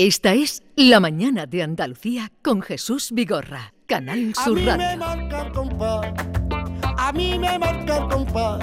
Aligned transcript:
Esta 0.00 0.32
es 0.32 0.62
La 0.76 1.00
Mañana 1.00 1.46
de 1.46 1.60
Andalucía 1.60 2.30
con 2.40 2.62
Jesús 2.62 3.10
Vigorra, 3.10 3.74
Canal 3.88 4.32
A 4.36 4.44
Sur 4.44 4.54
mí 4.54 4.62
me 4.62 4.76
Radio. 4.76 4.96
marca 4.96 5.42
el 5.42 5.52
compás, 5.52 6.12
a 6.98 7.12
mí 7.12 7.36
me 7.36 7.58
marca 7.58 7.96
el 7.96 8.08
compás, 8.08 8.60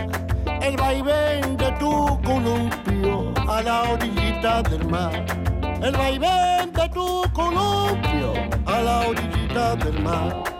el 0.61 0.77
vaivén 0.77 1.57
de 1.57 1.71
tu 1.77 2.21
columpio 2.23 3.33
a 3.49 3.61
la 3.61 3.83
orillita 3.83 4.63
del 4.63 4.87
mar. 4.87 5.25
El 5.83 5.91
vaivén 5.91 6.71
de 6.71 6.89
tu 6.93 7.23
columpio 7.33 8.33
a 8.65 8.81
la 8.81 8.99
orillita 9.09 9.75
del 9.75 10.01
mar. 10.01 10.55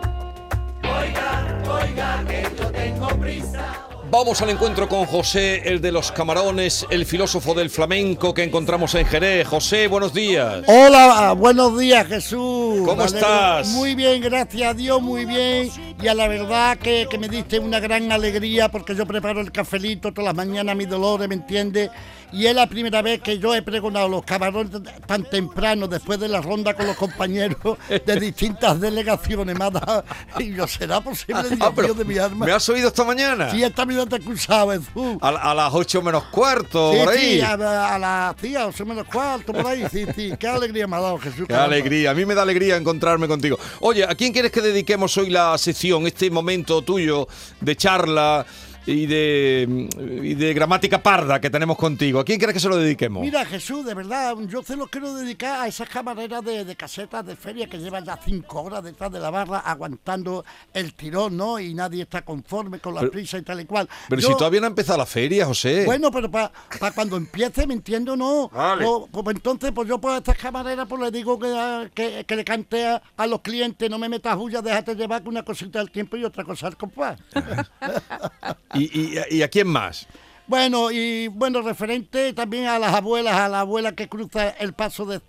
Vamos 4.08 4.40
al 4.40 4.50
encuentro 4.50 4.88
con 4.88 5.04
José, 5.04 5.62
el 5.68 5.80
de 5.80 5.90
los 5.90 6.12
camarones, 6.12 6.86
el 6.90 7.04
filósofo 7.06 7.54
del 7.54 7.68
flamenco 7.70 8.32
que 8.32 8.44
encontramos 8.44 8.94
en 8.94 9.04
Jerez. 9.04 9.48
José, 9.48 9.88
buenos 9.88 10.14
días. 10.14 10.62
Hola, 10.68 11.32
buenos 11.32 11.76
días 11.78 12.06
Jesús. 12.06 12.82
¿Cómo 12.86 13.02
estás? 13.04 13.68
Muy 13.68 13.94
bien, 13.96 14.22
gracias 14.22 14.70
a 14.70 14.74
Dios, 14.74 15.02
muy 15.02 15.24
bien. 15.24 15.70
Y 16.00 16.06
a 16.06 16.14
la 16.14 16.28
verdad 16.28 16.78
que, 16.78 17.08
que 17.10 17.18
me 17.18 17.28
diste 17.28 17.58
una 17.58 17.80
gran 17.80 18.12
alegría 18.12 18.70
porque 18.70 18.94
yo 18.94 19.06
preparo 19.06 19.40
el 19.40 19.50
cafelito 19.50 20.12
todas 20.12 20.26
las 20.26 20.34
mañanas, 20.46 20.76
mi 20.76 20.86
dolores, 20.86 21.28
¿me 21.28 21.34
entiendes? 21.34 21.90
Y 22.32 22.46
es 22.46 22.54
la 22.54 22.66
primera 22.66 23.02
vez 23.02 23.20
que 23.22 23.38
yo 23.38 23.54
he 23.54 23.62
pregonado 23.62 24.08
los 24.08 24.24
camarones 24.24 24.72
tan 25.06 25.24
temprano, 25.24 25.86
después 25.86 26.18
de 26.18 26.28
la 26.28 26.40
ronda 26.40 26.74
con 26.74 26.86
los 26.86 26.96
compañeros 26.96 27.78
de 28.04 28.20
distintas 28.20 28.80
delegaciones. 28.80 29.56
Me 29.58 29.64
ha 29.64 29.70
dado- 29.70 30.04
y 30.38 30.52
yo, 30.54 30.66
¿será 30.66 31.00
posible, 31.00 31.42
Dios 31.48 31.60
Ah, 31.60 31.70
mío, 31.80 31.94
de 31.94 32.04
mi 32.04 32.18
alma? 32.18 32.44
¿Me 32.46 32.52
has 32.52 32.68
oído 32.68 32.88
esta 32.88 33.04
mañana? 33.04 33.50
Sí, 33.52 33.62
esta 33.62 33.84
vida 34.06 34.16
te 34.18 34.22
acusaba, 34.22 34.74
Jesús. 34.74 35.16
A, 35.20 35.28
a 35.28 35.54
las 35.54 35.74
ocho 35.74 36.02
menos 36.02 36.24
cuarto, 36.24 36.92
Sí, 36.92 36.98
por 36.98 37.08
ahí. 37.08 37.18
sí, 37.36 37.40
a, 37.40 37.94
a 37.94 37.98
las 37.98 38.36
sí, 38.40 38.56
a 38.56 38.66
ocho 38.66 38.86
menos 38.86 39.06
cuarto, 39.06 39.52
por 39.52 39.66
ahí, 39.66 39.84
sí, 39.90 40.06
sí. 40.14 40.32
Qué 40.38 40.48
alegría 40.48 40.86
me 40.86 40.96
ha 40.96 41.00
dado 41.00 41.18
Jesús. 41.18 41.40
Qué 41.40 41.46
caramba. 41.54 41.74
alegría, 41.74 42.10
a 42.10 42.14
mí 42.14 42.24
me 42.24 42.34
da 42.34 42.42
alegría 42.42 42.76
encontrarme 42.76 43.28
contigo. 43.28 43.58
Oye, 43.80 44.04
¿a 44.04 44.14
quién 44.14 44.32
quieres 44.32 44.50
que 44.52 44.60
dediquemos 44.60 45.16
hoy 45.18 45.30
la 45.30 45.56
sección, 45.58 46.06
este 46.06 46.30
momento 46.30 46.82
tuyo 46.82 47.26
de 47.60 47.76
charla 47.76 48.46
y 48.86 49.06
de, 49.06 49.88
y 50.22 50.34
de 50.34 50.54
gramática 50.54 51.02
parda 51.02 51.40
que 51.40 51.50
tenemos 51.50 51.76
contigo? 51.76 52.20
¿A 52.20 52.24
quién 52.24 52.38
quieres 52.38 52.54
que 52.54 52.60
se 52.60 52.68
lo 52.68 52.76
dediquemos? 52.76 53.22
Mira, 53.22 53.44
Jesús, 53.44 53.84
de 53.84 53.94
verdad, 53.94 54.34
yo 54.48 54.62
se 54.62 54.76
lo 54.76 54.86
quiero 54.86 55.14
dedicar 55.14 55.60
a 55.62 55.66
esas 55.68 55.88
camareras 55.88 56.44
de, 56.44 56.64
de 56.64 56.76
casetas 56.76 57.26
de 57.26 57.36
feria 57.36 57.66
que 57.68 57.78
llevan 57.78 58.04
ya 58.04 58.18
cinco 58.24 58.62
horas 58.62 58.82
detrás 58.84 59.10
de 59.12 59.18
la 59.20 59.30
barra 59.30 59.58
aguantando 59.58 60.44
el 60.72 60.94
tirón, 60.94 61.36
¿no? 61.36 61.58
Y 61.58 61.74
nadie 61.74 62.02
está 62.02 62.22
conforme 62.22 62.78
con 62.78 62.94
la 62.94 63.00
Pero- 63.00 63.12
prisa 63.12 63.38
y 63.38 63.42
tal 63.42 63.60
y 63.60 63.64
cual. 63.64 63.88
Pero 64.08 64.22
Yo- 64.22 64.28
si 64.28 64.36
todavía 64.36 64.60
no 64.60 64.66
ha 64.66 64.70
empezado 64.70 64.98
la 64.98 65.06
feria, 65.06 65.46
José. 65.46 65.84
Bueno, 65.84 66.10
pero 66.10 66.30
para 66.30 66.52
cuando 66.94 67.16
empiece, 67.16 67.66
¿me 67.66 67.74
entiendo? 67.74 68.16
No. 68.16 68.48
Vale. 68.50 68.84
Pues, 68.84 69.24
pues 69.24 69.36
entonces, 69.36 69.72
pues 69.74 69.88
yo 69.88 69.98
pues 69.98 70.14
a 70.14 70.18
estas 70.18 70.38
camareras 70.38 70.86
pues 70.88 71.00
le 71.02 71.10
digo 71.10 71.38
que, 71.38 71.90
que, 71.94 72.24
que 72.24 72.36
le 72.36 72.44
cante 72.44 72.86
a, 72.86 73.02
a 73.16 73.26
los 73.26 73.40
clientes, 73.40 73.90
no 73.90 73.98
me 73.98 74.08
metas 74.08 74.36
bulla, 74.36 74.62
déjate 74.62 74.94
llevar 74.94 75.22
que 75.22 75.28
una 75.28 75.42
cosita 75.44 75.80
al 75.80 75.90
tiempo 75.90 76.16
y 76.16 76.24
otra 76.24 76.44
cosa 76.44 76.68
al 76.68 76.76
compás. 76.76 77.18
¿Y, 78.78 79.16
y, 79.30 79.36
y 79.38 79.42
a 79.42 79.48
quién 79.48 79.66
más? 79.68 80.06
Bueno, 80.48 80.92
y 80.92 81.26
bueno, 81.26 81.60
referente 81.60 82.32
también 82.32 82.66
a 82.66 82.78
las 82.78 82.94
abuelas, 82.94 83.34
a 83.34 83.48
la 83.48 83.60
abuela 83.60 83.96
que 83.96 84.08
cruza 84.08 84.50
el 84.50 84.74
paso 84.74 85.04
de, 85.04 85.20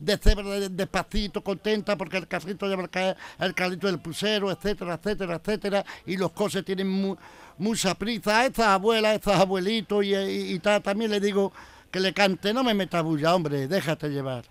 de 0.00 0.18
cebra 0.18 0.48
de- 0.48 0.68
despacito, 0.68 1.44
contenta, 1.44 1.96
porque 1.96 2.16
el 2.16 2.26
carrito 2.26 2.66
lleva 2.66 2.82
el, 2.82 2.90
ca- 2.90 3.16
el 3.38 3.54
carrito 3.54 3.86
del 3.86 4.00
pusero, 4.00 4.50
etcétera, 4.50 4.94
etcétera, 4.94 5.36
etcétera, 5.36 5.84
y 6.06 6.16
los 6.16 6.32
coches 6.32 6.64
tienen 6.64 6.88
mu- 6.88 7.14
mucha 7.58 7.94
prisa. 7.94 8.40
A 8.40 8.46
estas 8.46 8.66
abuelas, 8.66 9.12
a 9.12 9.14
estos 9.14 9.34
abuelitos 9.36 10.04
y, 10.04 10.12
y- 10.12 10.54
y 10.54 10.58
tal, 10.58 10.82
también 10.82 11.12
le 11.12 11.20
digo 11.20 11.52
que 11.92 12.00
le 12.00 12.12
cante, 12.12 12.52
no 12.52 12.64
me 12.64 12.74
metas 12.74 13.04
bulla, 13.04 13.32
hombre, 13.32 13.68
déjate 13.68 14.08
llevar. 14.08 14.44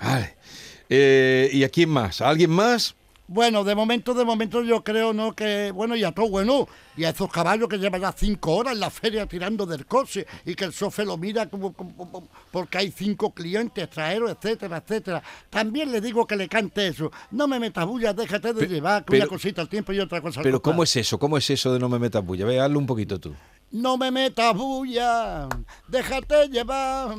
Vale. 0.00 0.36
Eh, 0.88 1.50
¿Y 1.52 1.64
a 1.64 1.68
quién 1.70 1.90
más? 1.90 2.20
¿A 2.20 2.28
alguien 2.28 2.50
más? 2.50 2.94
Bueno, 3.26 3.62
de 3.62 3.76
momento, 3.76 4.12
de 4.14 4.24
momento 4.24 4.62
yo 4.62 4.82
creo, 4.82 5.12
¿no? 5.12 5.34
Que, 5.34 5.70
bueno, 5.72 5.94
y 5.94 6.02
a 6.02 6.10
todo 6.10 6.28
bueno, 6.28 6.66
y 7.00 7.04
a 7.06 7.10
esos 7.10 7.30
caballos 7.32 7.66
que 7.66 7.78
llevan 7.78 8.02
ya 8.02 8.12
cinco 8.12 8.56
horas 8.56 8.74
en 8.74 8.80
la 8.80 8.90
feria 8.90 9.24
tirando 9.26 9.64
del 9.64 9.86
coche 9.86 10.26
y 10.44 10.54
que 10.54 10.64
el 10.64 10.72
sofe 10.74 11.02
lo 11.04 11.16
mira 11.16 11.48
como, 11.48 11.72
como- 11.72 11.96
como- 11.96 12.28
porque 12.50 12.76
hay 12.76 12.90
cinco 12.92 13.32
clientes, 13.32 13.84
extranjeros, 13.84 14.32
etcétera, 14.32 14.76
etcétera. 14.84 15.22
También 15.48 15.90
le 15.90 16.00
digo 16.02 16.26
que 16.26 16.36
le 16.36 16.46
cante 16.48 16.88
eso. 16.88 17.10
No 17.30 17.48
me 17.48 17.58
metas 17.58 17.86
bulla, 17.86 18.12
déjate 18.12 18.52
de 18.52 18.66
Pe- 18.66 18.68
llevar, 18.68 19.04
que 19.04 19.12
pero- 19.12 19.22
una 19.24 19.28
cosita 19.30 19.62
al 19.62 19.68
tiempo 19.70 19.92
y 19.94 20.00
otra 20.00 20.20
cosa 20.20 20.40
al 20.40 20.44
Pero. 20.44 20.60
¿cómo 20.60 20.82
es 20.82 20.94
eso? 20.96 21.18
¿Cómo 21.18 21.38
es 21.38 21.48
eso 21.48 21.72
de 21.72 21.78
no 21.78 21.88
me 21.88 21.98
metas 21.98 22.22
bulla? 22.24 22.44
Ve, 22.44 22.60
hazlo 22.60 22.78
un 22.78 22.86
poquito 22.86 23.18
tú. 23.18 23.34
No 23.72 23.96
me 23.96 24.10
metas 24.10 24.52
bulla, 24.56 25.48
déjate 25.86 26.48
llevar, 26.48 27.14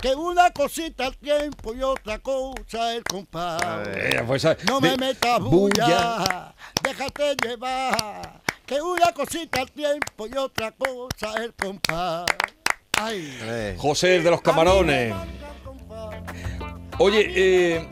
que 0.00 0.14
una 0.14 0.50
cosita 0.52 1.06
al 1.06 1.16
tiempo 1.16 1.74
y 1.74 1.82
otra 1.82 2.20
cosa 2.20 2.94
el 2.94 3.02
compás. 3.02 3.60
Eh, 3.88 4.22
pues, 4.24 4.44
ah, 4.44 4.56
No 4.68 4.80
me 4.80 4.96
metas 4.96 5.40
bulla, 5.40 6.54
déjate 6.84 7.34
llevar, 7.44 8.40
que 8.68 8.82
una 8.82 9.12
cosita 9.12 9.62
al 9.62 9.72
tiempo 9.72 10.26
y 10.26 10.36
otra 10.36 10.72
cosa 10.72 11.42
el 11.42 11.54
compás. 11.54 12.26
Ay. 12.92 13.38
Eh, 13.40 13.76
José, 13.78 14.16
el 14.16 14.24
de 14.24 14.30
los 14.30 14.42
camarones. 14.42 15.14
Oye, 16.98 17.32
eh, 17.34 17.88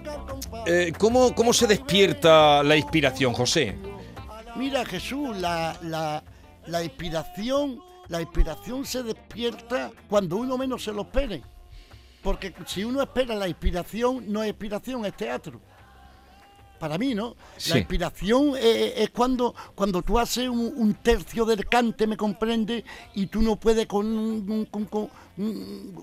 eh, 0.67 0.93
¿cómo, 0.99 1.35
¿cómo 1.35 1.55
se 1.55 1.67
despierta 1.67 2.63
la 2.63 2.77
inspiración, 2.77 3.33
José? 3.33 3.79
Mira 4.57 4.85
Jesús, 4.85 5.35
la, 5.39 5.79
la, 5.83 6.23
la 6.67 6.85
inspiración, 6.85 7.81
la 8.09 8.21
inspiración 8.21 8.85
se 8.85 9.03
despierta 9.03 9.93
cuando 10.11 10.37
uno 10.37 10.59
menos 10.59 10.85
se 10.85 10.93
lo 10.93 11.03
espere. 11.03 11.43
Porque 12.23 12.53
si 12.67 12.85
uno 12.85 13.01
espera 13.01 13.35
la 13.35 13.49
inspiración, 13.49 14.25
no 14.31 14.43
es 14.43 14.51
inspiración, 14.51 15.07
es 15.07 15.17
teatro. 15.17 15.59
Para 16.79 16.99
mí, 16.99 17.15
¿no? 17.15 17.37
Sí. 17.57 17.71
La 17.71 17.79
inspiración 17.79 18.53
es 18.61 19.11
cuando, 19.11 19.55
cuando 19.75 20.03
tú 20.03 20.19
haces 20.19 20.49
un, 20.49 20.73
un 20.77 20.95
tercio 20.95 21.45
del 21.45 21.67
cante, 21.67 22.07
¿me 22.07 22.17
comprende? 22.17 22.85
Y 23.15 23.27
tú 23.27 23.41
no 23.43 23.57
puedes 23.57 23.87
con, 23.87 24.67
con, 24.71 24.85
con- 24.87 25.09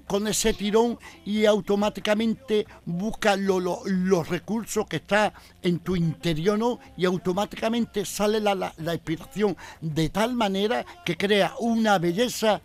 con 0.08 0.28
ese 0.28 0.54
tirón 0.54 0.98
y 1.26 1.46
automáticamente 1.46 2.68
buscas 2.86 3.40
lo- 3.40 3.60
lo- 3.60 3.82
los 3.86 4.30
recursos 4.30 4.86
que 4.88 4.98
está 4.98 5.34
en 5.62 5.80
tu 5.80 5.96
interior, 5.96 6.58
¿no? 6.58 6.80
Y 6.98 7.06
automáticamente 7.06 8.06
sale 8.06 8.40
la, 8.40 8.54
la- 8.56 8.74
la 8.78 8.94
inspiración 8.94 9.58
de 9.82 10.10
tal 10.10 10.34
manera 10.36 10.86
que 11.06 11.18
crea 11.18 11.54
una 11.60 11.98
belleza 12.00 12.62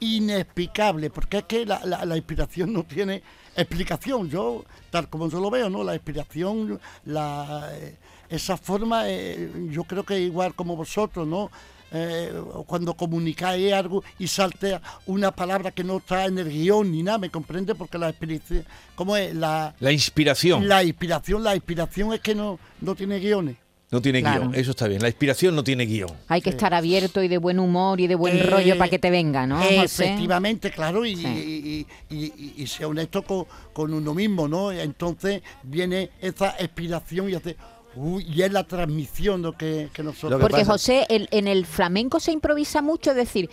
inexplicable, 0.00 1.10
porque 1.10 1.38
es 1.38 1.44
que 1.44 1.66
la, 1.66 1.84
la- 1.84 2.04
la 2.04 2.16
inspiración 2.16 2.72
no 2.72 2.84
tiene 2.84 3.22
explicación. 3.56 4.28
Yo, 4.28 4.64
tal 4.90 5.08
como 5.08 5.28
yo 5.28 5.40
lo 5.40 5.50
veo, 5.50 5.68
¿no? 5.70 5.84
La 5.84 5.94
inspiración, 5.94 6.80
la, 7.04 7.68
eh, 7.72 7.96
esa 8.28 8.56
forma, 8.56 9.04
eh, 9.08 9.50
yo 9.70 9.84
creo 9.84 10.04
que 10.04 10.18
igual 10.20 10.54
como 10.54 10.76
vosotros, 10.76 11.26
¿no? 11.26 11.50
Eh, 11.92 12.32
cuando 12.68 12.94
comunicáis 12.94 13.72
algo 13.72 14.04
y 14.16 14.28
saltea 14.28 14.80
una 15.06 15.32
palabra 15.32 15.72
que 15.72 15.82
no 15.82 15.96
está 15.96 16.26
en 16.26 16.38
el 16.38 16.48
guion 16.48 16.92
ni 16.92 17.02
nada, 17.02 17.18
¿me 17.18 17.30
comprende? 17.30 17.74
Porque 17.74 17.98
la 17.98 18.10
inspiración, 18.10 18.64
¿cómo 18.94 19.16
es? 19.16 19.34
La, 19.34 19.74
La 19.80 19.90
inspiración. 19.90 20.68
la 20.68 20.84
inspiración, 20.84 21.42
la 21.42 21.56
inspiración 21.56 22.12
es 22.12 22.20
que 22.20 22.36
no, 22.36 22.60
no 22.80 22.94
tiene 22.94 23.18
guiones. 23.18 23.56
No 23.90 24.00
tiene 24.00 24.20
Claro. 24.20 24.42
guion, 24.42 24.54
eso 24.54 24.70
está 24.70 24.86
bien. 24.86 25.02
La 25.02 25.08
inspiración 25.08 25.56
no 25.56 25.64
tiene 25.64 25.84
guion. 25.84 26.10
Hay 26.28 26.40
que 26.40 26.50
estar 26.50 26.72
abierto 26.74 27.22
y 27.24 27.28
de 27.28 27.38
buen 27.38 27.58
humor 27.58 28.00
y 28.00 28.06
de 28.06 28.14
buen 28.14 28.36
Eh, 28.38 28.42
rollo 28.44 28.78
para 28.78 28.88
que 28.88 29.00
te 29.00 29.10
venga, 29.10 29.46
¿no, 29.48 29.56
José? 29.60 30.04
Efectivamente, 30.04 30.70
claro, 30.70 31.04
y, 31.04 31.16
Sí. 31.16 31.26
y, 31.26 32.14
y- 32.14 32.24
y- 32.36 32.54
y 32.62 32.66
sea 32.68 32.86
honesto 32.86 33.22
con, 33.22 33.46
con 33.72 33.92
uno 33.92 34.14
mismo, 34.14 34.46
¿no? 34.46 34.70
Entonces 34.70 35.42
viene 35.64 36.10
esa 36.20 36.54
inspiración 36.60 37.30
y 37.30 37.34
hace. 37.34 37.56
uy, 37.96 38.24
y 38.32 38.42
es 38.42 38.52
la 38.52 38.62
transmisión 38.62 39.42
lo 39.42 39.56
que, 39.58 39.88
que 39.92 40.04
nosotros. 40.04 40.30
Lo 40.30 40.38
que 40.38 40.42
Porque 40.42 40.58
pasa- 40.58 40.72
José, 40.72 41.06
el- 41.08 41.28
en 41.32 41.48
el 41.48 41.66
flamenco 41.66 42.20
se 42.20 42.30
improvisa 42.30 42.82
mucho, 42.82 43.10
es 43.10 43.16
decir, 43.16 43.50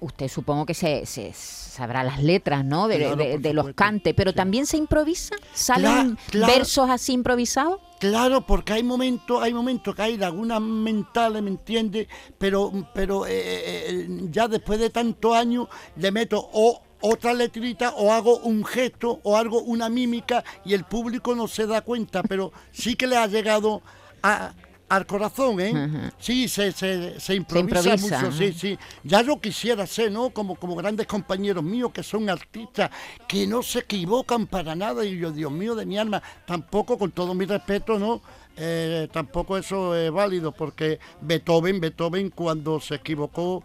usted 0.00 0.28
supongo 0.28 0.66
que 0.66 0.74
se, 0.74 1.06
se 1.06 1.32
sabrá 1.32 2.02
las 2.04 2.22
letras, 2.22 2.64
¿no? 2.64 2.88
De, 2.88 2.98
Claro, 2.98 3.16
de- 3.16 3.30
por 3.32 3.40
de 3.40 3.52
los 3.52 3.72
cantes, 3.74 4.14
pero 4.16 4.30
sí. 4.30 4.36
también 4.36 4.66
se 4.66 4.76
improvisa, 4.76 5.36
salen 5.52 6.18
claro. 6.30 6.52
versos 6.52 6.88
así 6.90 7.12
improvisados. 7.12 7.80
Claro, 7.98 8.42
porque 8.46 8.74
hay 8.74 8.82
momentos, 8.82 9.42
hay 9.42 9.54
momentos 9.54 9.94
que 9.94 10.02
hay 10.02 10.16
lagunas 10.16 10.60
mentales, 10.60 11.42
¿me 11.42 11.50
entiendes? 11.50 12.08
Pero, 12.38 12.70
pero 12.94 13.26
eh, 13.26 13.30
eh, 13.32 14.08
ya 14.30 14.48
después 14.48 14.78
de 14.78 14.90
tantos 14.90 15.34
años 15.34 15.68
le 15.96 16.10
meto 16.12 16.48
o 16.52 16.82
otra 17.00 17.32
letrita 17.34 17.90
o 17.96 18.12
hago 18.12 18.38
un 18.38 18.64
gesto 18.64 19.20
o 19.22 19.36
algo, 19.36 19.60
una 19.60 19.88
mímica 19.88 20.42
y 20.64 20.74
el 20.74 20.84
público 20.84 21.34
no 21.34 21.46
se 21.48 21.66
da 21.66 21.80
cuenta, 21.82 22.22
pero 22.22 22.52
sí 22.72 22.96
que 22.96 23.06
le 23.06 23.16
ha 23.16 23.26
llegado 23.26 23.82
a- 24.22 24.52
al 24.88 25.06
corazón, 25.06 25.60
¿eh? 25.60 26.10
Sí, 26.18 26.48
se, 26.48 26.70
se, 26.72 27.18
se 27.18 27.34
improvisa, 27.34 27.94
improvisa, 27.94 28.20
mucho, 28.20 28.32
sí, 28.32 28.52
sí. 28.52 28.78
Ya 29.02 29.22
yo 29.22 29.40
quisiera 29.40 29.86
ser, 29.86 30.12
¿no? 30.12 30.30
Como, 30.30 30.54
como 30.54 30.76
grandes 30.76 31.06
compañeros 31.06 31.64
míos 31.64 31.90
que 31.92 32.02
son 32.02 32.28
artistas, 32.30 32.90
que 33.26 33.46
no 33.46 33.62
se 33.62 33.80
equivocan 33.80 34.46
para 34.46 34.76
nada. 34.76 35.04
Y 35.04 35.18
yo, 35.18 35.32
Dios 35.32 35.50
mío, 35.50 35.74
de 35.74 35.86
mi 35.86 35.98
alma, 35.98 36.22
tampoco, 36.46 36.98
con 36.98 37.10
todo 37.10 37.34
mi 37.34 37.46
respeto, 37.46 37.98
¿no? 37.98 38.22
Eh, 38.56 39.08
tampoco 39.12 39.58
eso 39.58 39.94
es 39.94 40.10
válido, 40.10 40.52
porque 40.52 40.98
Beethoven, 41.20 41.80
Beethoven 41.80 42.30
cuando 42.30 42.80
se 42.80 42.94
equivocó, 42.94 43.62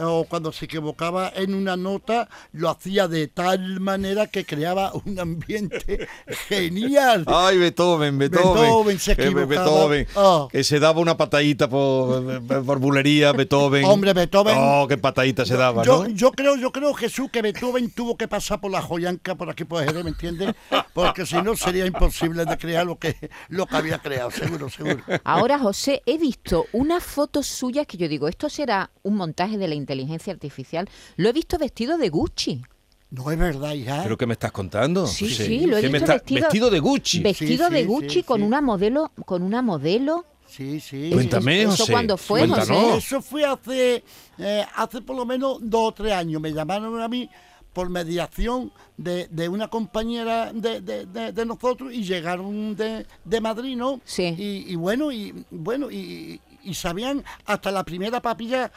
o 0.00 0.24
cuando 0.24 0.52
se 0.52 0.64
equivocaba 0.64 1.32
en 1.34 1.54
una 1.54 1.76
nota, 1.76 2.28
lo 2.52 2.68
hacía 2.70 3.08
de 3.08 3.28
tal 3.28 3.80
manera 3.80 4.26
que 4.26 4.44
creaba 4.44 4.92
un 5.04 5.18
ambiente 5.18 6.08
genial. 6.48 7.24
Ay, 7.26 7.58
Beethoven, 7.58 8.18
Beethoven. 8.18 8.62
Beethoven 8.62 8.98
se 8.98 9.16
Que- 9.16 9.22
equivocaba. 9.24 9.46
Beethoven, 9.46 10.06
Oh. 10.14 10.48
que 10.50 10.64
se 10.64 10.80
daba 10.80 11.00
una 11.00 11.16
patadita 11.16 11.68
por, 11.68 12.42
por 12.64 12.78
bulería, 12.78 13.32
Beethoven. 13.32 13.84
Hombre, 13.84 14.12
Beethoven. 14.12 14.56
Oh, 14.58 14.86
qué 14.88 14.96
patadita 14.98 15.44
se 15.44 15.56
daba, 15.56 15.82
yo, 15.84 16.04
¿no? 16.04 16.08
yo 16.14 16.32
creo, 16.32 16.56
yo 16.56 16.72
creo, 16.72 16.92
Jesús, 16.94 17.30
que 17.30 17.42
Beethoven 17.42 17.90
tuvo 17.90 18.16
que 18.16 18.28
pasar 18.28 18.60
por 18.60 18.70
la 18.70 18.82
joyanca 18.82 19.34
por 19.34 19.50
aquí 19.50 19.64
por 19.64 19.84
Jerez, 19.84 20.02
¿me 20.04 20.10
entiendes? 20.10 20.54
Porque 20.92 21.26
si 21.26 21.36
no 21.42 21.56
sería 21.56 21.86
imposible 21.86 22.44
de 22.44 22.56
crear 22.58 22.86
lo 22.86 22.98
que, 22.98 23.16
lo 23.48 23.66
que 23.66 23.76
había 23.76 23.98
creado, 23.98 24.30
seguro, 24.30 24.68
seguro. 24.70 25.02
Ahora, 25.24 25.58
José, 25.58 26.02
he 26.06 26.18
visto 26.18 26.66
unas 26.72 27.02
fotos 27.02 27.46
suyas 27.46 27.86
que 27.86 27.96
yo 27.96 28.08
digo, 28.08 28.28
esto 28.28 28.48
será 28.48 28.90
un 29.02 29.16
montaje 29.16 29.58
de 29.58 29.68
la 29.68 29.74
inteligencia 29.94 30.32
artificial. 30.32 30.88
Lo 31.16 31.28
he 31.28 31.32
visto 31.32 31.58
vestido 31.58 31.98
de 31.98 32.08
Gucci. 32.08 32.62
No 33.10 33.30
es 33.32 33.38
verdad, 33.38 33.72
hija. 33.74 34.00
¿Pero 34.04 34.16
qué 34.16 34.24
me 34.26 34.34
estás 34.34 34.52
contando? 34.52 35.06
Sí, 35.06 35.28
sí, 35.28 35.66
lo 35.66 35.76
he 35.76 35.80
¿Qué 35.80 35.88
me 35.88 35.98
visto 35.98 36.04
está- 36.04 36.12
vestido, 36.14 36.40
vestido 36.42 36.70
de 36.70 36.78
Gucci. 36.78 37.20
Vestido 37.20 37.66
Sí, 37.68 37.74
de 37.74 37.84
Gucci 37.84 38.08
sí, 38.10 38.22
con 38.22 38.40
sí. 38.40 38.46
una 38.46 38.60
modelo, 38.60 39.10
con 39.26 39.42
una 39.42 39.62
modelo. 39.62 40.24
Sí, 40.46 40.78
sí. 40.80 41.10
Cuéntame, 41.12 41.62
¿Eso 41.62 41.70
José. 41.72 41.92
cuándo 41.92 42.16
fue, 42.16 42.40
Cuéntanos. 42.40 42.68
José? 42.68 42.96
Eso 42.98 43.22
fue 43.22 43.44
hace, 43.44 44.04
eh, 44.38 44.64
hace 44.76 45.00
por 45.02 45.16
lo 45.16 45.26
menos 45.26 45.58
dos 45.60 45.88
o 45.88 45.92
tres 45.92 46.12
años. 46.12 46.40
Me 46.40 46.52
llamaron 46.52 47.00
a 47.00 47.08
mí 47.08 47.28
por 47.72 47.88
mediación 47.88 48.72
de, 48.96 49.26
de 49.28 49.48
una 49.48 49.68
compañera 49.68 50.52
de, 50.52 50.80
de- 50.80 51.06
de- 51.06 51.32
de 51.32 51.46
nosotros 51.46 51.92
y 51.92 52.02
llegaron 52.04 52.74
de, 52.76 53.06
de 53.24 53.40
Madrid, 53.40 53.76
¿no? 53.76 54.00
Sí. 54.04 54.24
Y, 54.38 54.72
y 54.72 54.74
bueno, 54.76 55.10
y 55.12 55.44
bueno, 55.52 55.88
y, 55.90 56.40
y 56.64 56.74
sabían 56.74 57.24
hasta 57.46 57.70
la 57.70 57.84
primera 57.84 58.20
papilla 58.20 58.70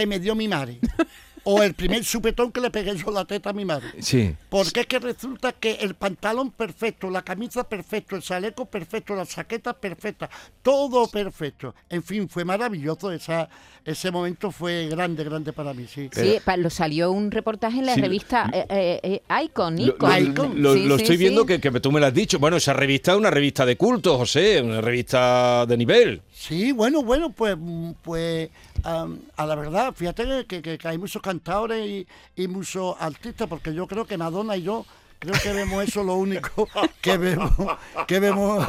que 0.00 0.06
me 0.06 0.18
dio 0.20 0.34
mi 0.34 0.46
madre. 0.48 0.78
o 1.48 1.62
el 1.62 1.74
primer 1.74 2.04
supetón 2.04 2.50
que 2.50 2.60
le 2.60 2.70
pegué 2.72 2.96
yo 2.96 3.08
la 3.12 3.24
teta 3.24 3.50
a 3.50 3.52
mi 3.52 3.64
madre. 3.64 3.86
Sí. 4.00 4.34
Porque 4.48 4.80
es 4.80 4.86
que 4.86 4.98
resulta 4.98 5.52
que 5.52 5.74
el 5.74 5.94
pantalón 5.94 6.50
perfecto, 6.50 7.08
la 7.08 7.22
camisa 7.22 7.68
perfecto, 7.68 8.16
el 8.16 8.22
chaleco 8.22 8.66
perfecto, 8.66 9.14
la 9.14 9.24
chaqueta 9.24 9.72
perfecta, 9.72 10.28
todo 10.60 11.06
perfecto. 11.06 11.72
En 11.88 12.02
fin, 12.02 12.28
fue 12.28 12.44
maravilloso. 12.44 13.12
Esa, 13.12 13.48
ese 13.84 14.10
momento 14.10 14.50
fue 14.50 14.88
grande, 14.88 15.22
grande 15.22 15.52
para 15.52 15.72
mí, 15.72 15.86
sí. 15.86 16.10
Sí, 16.12 16.38
pa- 16.44 16.56
lo 16.56 16.68
salió 16.68 17.12
un 17.12 17.30
reportaje 17.30 17.78
en 17.78 17.86
la 17.86 17.94
Sí, 17.94 18.00
revista 18.00 18.50
eh, 18.52 18.66
eh, 18.68 19.00
eh, 19.28 19.44
Icon. 19.44 19.76
Lo, 19.76 19.86
Icon. 19.94 20.10
lo- 20.10 20.18
Icon. 20.18 20.62
lo- 20.62 20.74
Sí, 20.74 20.84
lo 20.84 20.96
sí, 20.96 21.02
estoy 21.04 21.16
sí. 21.16 21.22
viendo 21.22 21.46
que, 21.46 21.60
que 21.60 21.70
tú 21.80 21.92
me 21.92 22.00
lo 22.00 22.06
has 22.06 22.14
dicho. 22.14 22.40
Bueno, 22.40 22.56
esa 22.56 22.72
revista 22.72 23.12
es 23.12 23.18
una 23.18 23.30
revista 23.30 23.64
de 23.64 23.76
culto, 23.76 24.18
José, 24.18 24.60
una 24.60 24.80
revista 24.80 25.64
de 25.64 25.76
nivel. 25.76 26.22
Sí, 26.32 26.72
bueno, 26.72 27.02
bueno, 27.04 27.30
pues, 27.30 27.56
mm, 27.56 27.92
pues 28.02 28.50
a 29.36 29.46
la 29.46 29.54
verdad, 29.56 29.92
fíjate 29.94 30.46
que, 30.46 30.62
que- 30.62 30.78
que 30.78 30.88
hay 30.88 30.96
muchos 30.98 31.20
cantadores 31.20 31.84
y, 31.86 32.06
y 32.42 32.46
muchos 32.48 32.94
artistas, 33.00 33.48
porque 33.48 33.74
yo 33.74 33.86
creo 33.86 34.06
que 34.06 34.16
Madonna 34.16 34.56
y 34.56 34.62
yo 34.62 34.86
creo 35.18 35.34
que 35.42 35.52
vemos 35.52 35.84
eso 35.84 36.02
lo 36.04 36.14
único 36.16 36.68
que 37.00 37.16
vemos, 37.18 37.50
que 38.06 38.20
vemos 38.20 38.66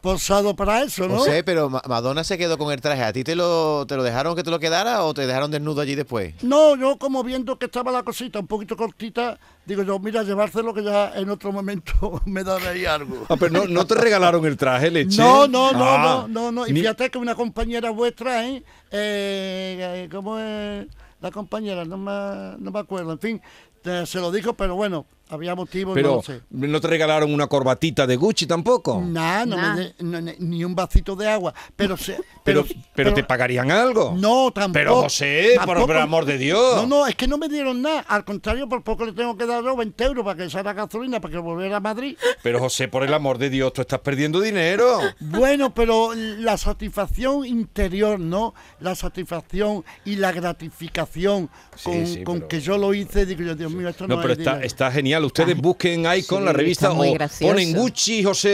posado 0.00 0.54
para 0.56 0.82
eso, 0.82 1.06
¿no? 1.08 1.14
No 1.16 1.20
sé, 1.24 1.42
pero 1.44 1.68
Ma- 1.70 1.82
Madonna 1.88 2.24
se 2.24 2.38
quedó 2.38 2.56
con 2.58 2.72
el 2.72 2.80
traje. 2.80 3.02
¿A 3.02 3.12
ti 3.12 3.24
te 3.24 3.34
lo, 3.36 3.86
te 3.86 3.96
lo 3.96 4.02
dejaron 4.02 4.34
que 4.36 4.42
te 4.42 4.50
lo 4.50 4.58
quedara 4.58 5.02
o 5.04 5.14
te 5.14 5.26
dejaron 5.26 5.50
desnudo 5.50 5.80
allí 5.80 5.94
después? 5.94 6.34
No, 6.42 6.76
yo 6.76 6.98
como 6.98 7.22
viendo 7.22 7.58
que 7.58 7.66
estaba 7.66 7.90
la 7.92 8.02
cosita 8.02 8.38
un 8.38 8.46
poquito 8.46 8.76
cortita, 8.76 9.38
digo 9.66 9.82
yo, 9.82 9.98
mira, 9.98 10.22
llevárselo 10.22 10.72
que 10.74 10.82
ya 10.84 11.12
en 11.14 11.28
otro 11.30 11.52
momento 11.52 11.92
me 12.26 12.42
ahí 12.68 12.84
algo. 12.86 13.26
Ah, 13.28 13.36
pero 13.38 13.52
no, 13.52 13.64
no 13.66 13.86
te 13.86 13.94
regalaron 13.94 14.44
el 14.46 14.56
traje, 14.56 14.90
leche. 14.90 15.18
No, 15.18 15.46
no, 15.46 15.72
no, 15.72 15.84
Ah, 15.84 16.26
no, 16.26 16.28
no, 16.28 16.52
no. 16.52 16.66
Y 16.66 16.72
ni- 16.72 16.80
fíjate 16.80 17.10
que 17.10 17.18
una 17.18 17.34
compañera 17.34 17.90
vuestra, 17.90 18.46
¿eh? 18.46 18.62
eh, 18.90 20.04
eh, 20.04 20.08
¿Cómo 20.10 20.38
es 20.38 20.86
la 21.20 21.30
compañera? 21.30 21.84
No 21.84 21.96
me, 21.96 22.56
no 22.58 22.70
me 22.70 22.78
acuerdo. 22.78 23.12
En 23.12 23.18
fin, 23.18 23.42
te- 23.82 24.06
se 24.06 24.18
lo 24.20 24.30
dijo, 24.30 24.54
pero 24.54 24.76
bueno, 24.76 25.06
había 25.28 25.54
motivos, 25.54 25.90
no 25.90 25.94
Pero 25.94 26.14
lo 26.16 26.22
sé. 26.22 26.40
no 26.50 26.80
te 26.80 26.88
regalaron 26.88 27.32
una 27.32 27.46
corbatita 27.46 28.06
de 28.06 28.16
Gucci 28.16 28.46
tampoco. 28.46 29.00
Nah, 29.04 29.44
no 29.46 29.56
Nah. 29.56 29.74
me 29.74 29.80
de- 29.80 29.94
no, 30.00 30.20
ni- 30.20 30.64
un 30.64 30.74
vasito 30.74 31.16
de 31.16 31.28
agua. 31.28 31.54
Pero, 31.76 31.96
se, 31.96 32.18
pero, 32.44 32.64
pero, 32.94 33.14
te 33.14 33.24
pagarían 33.24 33.70
algo. 33.70 34.14
No, 34.16 34.50
tampoco. 34.52 34.72
Pero 34.72 34.94
José, 35.02 35.52
por, 35.56 35.66
tampoco. 35.66 35.86
por 35.88 35.96
amor 35.96 36.24
de 36.26 36.38
Dios. 36.38 36.76
No, 36.76 36.86
no, 36.86 37.06
es 37.06 37.14
que 37.16 37.26
no 37.26 37.38
me 37.38 37.48
dieron 37.48 37.80
nada. 37.82 38.00
Al 38.08 38.24
contrario, 38.24 38.68
por 38.68 38.82
poco 38.82 39.04
le 39.06 39.12
tengo 39.12 39.36
que 39.36 39.46
dar 39.46 39.62
yo 39.64 39.76
20 39.76 40.04
euros 40.04 40.24
para 40.24 40.36
que 40.36 40.44
echara 40.44 40.72
gasolina 40.72 41.20
para 41.20 41.32
que 41.32 41.38
volviera 41.38 41.76
a 41.78 41.80
Madrid. 41.80 42.16
Pero 42.42 42.58
José, 42.60 42.88
por 42.88 43.02
el 43.04 43.12
amor 43.14 43.38
de 43.38 43.50
Dios, 43.50 43.72
tú 43.72 43.80
estás 43.80 44.00
perdiendo 44.00 44.40
dinero. 44.40 44.98
Bueno, 45.20 45.74
pero 45.74 46.12
la 46.14 46.56
satisfacción 46.56 47.44
interior, 47.46 48.20
¿no? 48.20 48.54
La 48.80 48.94
satisfacción 48.94 49.84
y 50.04 50.16
la 50.16 50.32
gratificación 50.32 51.50
Sí, 51.76 51.84
con, 51.84 52.06
sí, 52.06 52.24
con 52.24 52.34
pero- 52.36 52.48
que 52.48 52.60
yo 52.60 52.78
lo 52.78 52.94
hice, 52.94 53.26
digo 53.26 53.42
yo, 53.42 53.54
Dios 53.54 53.72
mío, 53.72 53.88
esto 53.88 54.06
no, 54.06 54.16
No, 54.16 54.22
pero 54.22 54.34
es 54.34 54.64
está 54.64 54.90
genial. 54.90 55.13
Ustedes 55.22 55.56
busquen 55.56 56.00
Icon, 56.16 56.38
Sí, 56.40 56.44
la 56.46 56.52
revista, 56.52 56.92
o 56.92 57.12
gracioso. 57.12 57.52
ponen 57.52 57.72
Gucci, 57.74 58.24
José 58.24 58.48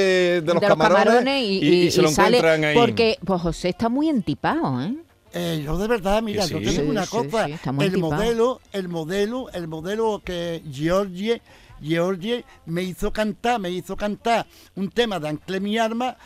de 0.44 0.52
los, 0.54 0.60
camarones, 0.60 1.42
y, 1.42 1.58
y, 1.64 1.74
y 1.86 1.90
se 1.90 2.02
lo 2.02 2.08
sale- 2.10 2.38
encuentran 2.38 2.64
ahí. 2.64 2.74
Porque 2.74 3.18
pues 3.24 3.40
José 3.40 3.68
está 3.68 3.88
muy 3.88 4.08
entipado, 4.08 4.82
¿eh? 4.82 4.94
Eh, 5.32 5.62
yo 5.64 5.78
de 5.78 5.86
verdad, 5.86 6.20
mira, 6.22 6.44
Que 6.44 6.50
yo 6.54 6.58
sí. 6.58 6.64
te 6.64 6.70
digo 6.72 6.82
Sí, 6.82 6.88
una 6.90 7.04
sí, 7.04 7.10
cosa, 7.10 7.46
sí, 7.46 7.52
el 7.52 7.92
tipado. 7.94 8.12
modelo, 8.12 8.60
el 8.72 8.88
modelo, 8.88 9.48
el 9.52 9.68
modelo 9.68 10.20
que 10.24 10.60
Georgie, 10.72 11.40
Georgie 11.82 12.44
me 12.66 12.82
hizo 12.82 13.12
cantar, 13.12 13.60
me 13.60 13.70
hizo 13.70 13.96
cantar 13.96 14.46
un 14.76 14.90
tema 14.90 15.18
de 15.18 15.28
Ancle 15.28 15.60
mi 15.60 15.78
arma 15.78 16.16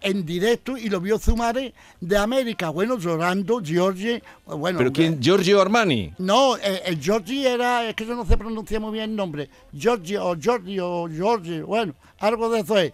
en 0.00 0.24
directo 0.24 0.76
y 0.76 0.88
lo 0.88 1.00
vio 1.00 1.18
Zumare 1.18 1.74
de 2.00 2.16
América, 2.16 2.70
bueno, 2.70 2.98
llorando, 2.98 3.60
Georgie, 3.62 4.22
bueno. 4.46 4.78
¿Pero 4.78 4.92
quién? 4.92 5.20
Giorgio 5.20 5.60
Armani. 5.60 6.12
No, 6.18 6.56
eh, 6.56 6.82
el 6.86 7.00
Georgie 7.00 7.48
era, 7.48 7.88
es 7.88 7.94
que 7.94 8.06
yo 8.06 8.14
no 8.14 8.24
sé 8.24 8.36
pronunciar 8.36 8.80
muy 8.80 8.92
bien 8.92 9.10
el 9.10 9.16
nombre, 9.16 9.48
Georgie 9.76 10.18
o 10.18 10.36
Georgie 10.38 10.80
o 10.80 11.08
Georgie, 11.08 11.62
bueno, 11.62 11.94
algo 12.18 12.50
de 12.50 12.60
eso 12.60 12.78
es. 12.78 12.92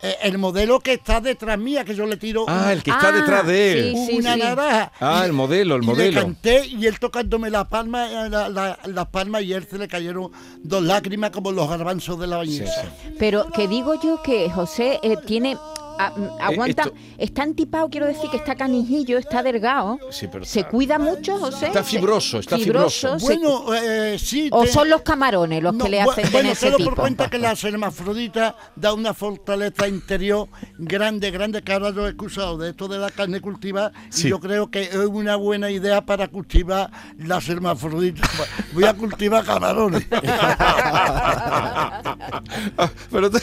Eh, 0.00 0.14
el 0.22 0.38
modelo 0.38 0.78
que 0.78 0.92
está 0.92 1.20
detrás 1.20 1.58
mía, 1.58 1.84
que 1.84 1.92
yo 1.94 2.06
le 2.06 2.16
tiro 2.16 2.44
Ah, 2.46 2.72
el 2.72 2.84
que 2.84 2.90
está 2.92 3.08
Ah, 3.08 3.12
detrás 3.12 3.44
de 3.46 3.72
él. 3.72 3.94
sí, 3.96 4.06
sí. 4.12 4.16
una 4.18 4.36
naranja. 4.36 4.92
Ah, 5.00 5.22
Y- 5.22 5.26
el 5.26 5.32
modelo, 5.32 5.74
el 5.74 5.82
y 5.82 5.86
modelo. 5.86 6.10
Le 6.12 6.20
canté 6.26 6.66
y 6.68 6.86
él 6.86 7.00
tocándome 7.00 7.50
la 7.50 7.68
palma, 7.68 8.06
eh, 8.26 8.30
la, 8.30 8.48
la- 8.48 8.78
las 8.86 9.06
palmas 9.08 9.42
y 9.42 9.54
a 9.54 9.56
él 9.56 9.66
se 9.68 9.76
le 9.76 9.88
cayeron 9.88 10.30
dos 10.62 10.82
lágrimas 10.84 11.30
como 11.30 11.50
los 11.50 11.68
garbanzos 11.68 12.18
de 12.20 12.26
la 12.28 12.36
bañera. 12.36 12.70
Pero 13.18 13.50
que 13.50 13.66
digo 13.66 14.00
yo 14.00 14.22
que 14.22 14.48
José 14.50 15.00
eh, 15.02 15.16
tiene... 15.26 15.56
a- 15.98 16.10
mm, 16.10 16.28
aguanta, 16.40 16.82
esto- 16.84 16.94
está 17.18 17.42
antipado, 17.42 17.88
quiero 17.90 18.06
decir 18.06 18.30
que 18.30 18.36
está 18.38 18.54
canijillo, 18.54 19.18
está 19.18 19.42
delgado. 19.42 19.98
Sí, 20.10 20.28
pero 20.30 20.44
¿Se 20.44 20.60
está- 20.60 20.70
cuida 20.70 20.98
mucho, 20.98 21.38
José? 21.38 21.66
Está 21.66 21.82
fibroso, 21.84 22.38
está 22.38 22.56
fibroso. 22.58 23.16
Bueno, 23.20 23.74
eh, 23.74 24.16
sí. 24.18 24.48
¿O 24.52 24.62
te- 24.64 24.72
son 24.72 24.88
los 24.88 25.02
camarones 25.02 25.62
los 25.62 25.74
No, 25.74 25.84
que 25.84 25.90
le 25.90 26.00
hacen 26.00 26.14
tener 26.16 26.32
Bueno, 26.32 26.50
ese 26.50 26.66
tengo 26.66 26.76
tipo? 26.78 26.90
por 26.90 26.98
cuenta 27.00 27.28
que 27.28 27.38
la 27.38 27.52
hermafrodita 27.60 28.56
da 28.76 28.92
una 28.94 29.12
fortaleza 29.14 29.88
interior 29.88 30.48
grande, 30.78 31.30
grande, 31.30 31.62
que 31.62 31.72
ahora 31.72 31.90
yo 31.90 32.06
he 32.06 32.10
excusado 32.10 32.56
de 32.58 32.70
esto 32.70 32.88
de 32.88 32.98
la 32.98 33.10
carne 33.10 33.40
cultivada 33.40 33.92
Sí. 34.10 34.26
y 34.26 34.30
yo 34.30 34.40
creo 34.40 34.70
que 34.70 34.82
es 34.84 34.94
una 34.96 35.36
buena 35.36 35.70
idea 35.70 36.00
para 36.04 36.28
cultivar 36.28 36.90
las 37.18 37.48
hermafroditas. 37.48 38.28
Voy 38.72 38.84
a 38.84 38.94
cultivar 38.94 39.44
camarones. 39.44 40.06
Ah, 42.78 42.90
Pero 43.10 43.30
tú, 43.30 43.38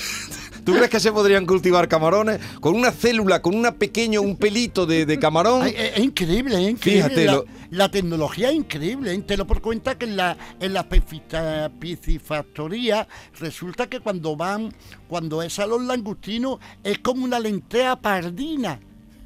¿tú 0.65 0.73
crees 0.73 0.89
que 0.89 0.99
se 0.99 1.11
podrían 1.13 1.45
cultivar 1.45 1.87
camarones 1.87 2.41
con 2.59 2.75
una 2.75 2.91
célula, 2.91 3.41
con 3.41 3.55
una 3.55 3.73
pequeño, 3.75 4.21
un 4.21 4.35
pelito 4.35 4.85
de, 4.85 5.05
de 5.05 5.17
camarón? 5.19 5.61
Ay, 5.61 5.73
es, 5.77 5.93
es 5.97 6.03
increíble, 6.03 6.55
es 6.61 6.71
increíble. 6.71 7.03
Fíjate, 7.03 7.25
la, 7.25 7.31
lo- 7.33 7.45
la 7.71 7.89
tecnología 7.89 8.49
es 8.49 8.55
increíble. 8.55 9.13
¿eh? 9.13 9.21
Te 9.21 9.37
lo 9.37 9.47
por 9.47 9.61
cuenta 9.61 9.97
que 9.97 10.05
en 10.05 10.17
la, 10.17 10.37
en 10.59 10.73
la 10.73 10.87
piscifactoría 10.89 13.07
resulta 13.39 13.87
que 13.87 13.99
cuando 13.99 14.35
van, 14.35 14.73
cuando 15.07 15.41
es 15.41 15.57
a 15.59 15.67
los 15.67 15.81
langostinos, 15.83 16.59
es 16.83 16.99
como 16.99 17.23
una 17.23 17.39
lentea 17.39 17.95
pardina. 17.95 18.79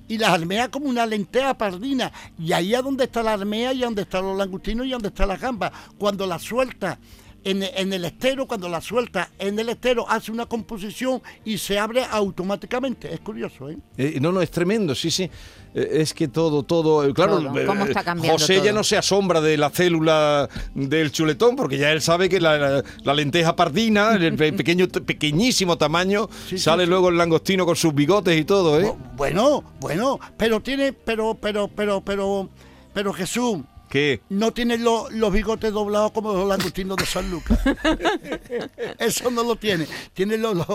Y 0.08 0.17
las 0.17 0.31
almejas 0.31 0.69
como 0.69 0.88
una 0.88 1.05
lentea 1.05 1.55
pardina. 1.55 2.12
Y 2.39 2.51
ahí 2.51 2.74
es 2.74 2.84
donde 2.84 3.03
está 3.03 3.22
la 3.22 3.34
almea 3.34 3.74
y 3.74 3.81
donde 3.81 4.01
están 4.01 4.24
los 4.24 4.36
langostinos 4.36 4.88
y 4.88 4.89
donde 4.89 5.10
está 5.10 5.27
la 5.27 5.38
gamba. 5.38 5.72
Cuando 6.00 6.25
la 6.25 6.39
suelta 6.39 6.98
en, 7.43 7.63
en 7.63 7.93
el 7.93 8.05
estero, 8.05 8.46
cuando 8.48 8.67
la 8.69 8.81
suelta 8.81 9.29
en 9.39 9.58
el 9.60 9.69
estero, 9.69 10.05
hace 10.10 10.31
una 10.31 10.46
composición 10.46 11.22
y 11.46 11.58
se 11.58 11.77
abre 11.79 12.03
automáticamente. 12.10 13.13
Es 13.13 13.19
curioso, 13.19 13.69
¿eh? 13.69 13.77
Eh, 13.98 14.17
no, 14.22 14.31
no, 14.31 14.41
es 14.41 14.51
tremendo, 14.51 14.93
sí, 14.96 15.12
sí. 15.12 15.29
Eh, 15.75 15.89
es 16.01 16.13
que 16.13 16.27
todo, 16.27 16.63
todo. 16.63 17.03
eh, 17.08 17.13
Claro, 17.13 17.39
Todo. 17.41 17.65
¿Cómo 17.65 17.86
está 17.86 18.03
cambiando 18.03 18.39
José 18.39 18.62
ya 18.63 18.72
no 18.74 18.84
se 18.84 18.98
asombra 18.98 19.39
de 19.41 19.55
la 19.58 19.69
célula 19.69 20.50
del 20.74 21.12
chuletón, 21.12 21.55
porque 21.55 21.77
ya 21.77 21.91
él 21.91 22.01
sabe 22.01 22.27
que 22.29 22.39
la, 22.41 22.58
la- 22.58 22.84
la 23.03 23.13
lenteja 23.13 23.55
pardina, 23.55 24.13
el 24.15 24.36
pe- 24.36 24.53
pequeño, 24.53 24.88
pequeñísimo 24.88 25.77
tamaño, 25.77 26.27
Sí, 26.48 26.58
sale 26.58 26.84
sí. 26.86 26.89
luego 26.89 27.10
el 27.10 27.17
langostino 27.17 27.65
con 27.65 27.75
sus 27.75 27.93
bigotes 27.93 28.39
y 28.39 28.46
todo, 28.46 28.79
¿eh? 28.79 28.86
Bu- 28.86 28.98
Bueno, 29.15 29.63
bueno, 29.79 30.19
pero 30.38 30.60
tiene, 30.62 30.93
pero, 30.93 31.36
pero, 31.39 31.67
pero, 31.67 32.01
pero, 32.01 32.50
pero 32.93 33.13
Jesús, 33.13 33.60
¿Qué? 33.89 34.22
No 34.29 34.51
tiene 34.51 34.77
lo- 34.77 35.10
los 35.10 35.34
bigotes 35.34 35.74
doblados 35.74 36.12
como 36.12 36.31
los 36.34 36.48
langostinos 36.48 36.96
de 36.98 37.05
San 37.05 37.29
Lucas. 37.31 37.60
Eso 39.00 39.31
no 39.31 39.43
lo 39.43 39.55
tiene. 39.55 39.88
Tiene 40.13 40.38
los, 40.38 40.55
los, 40.55 40.67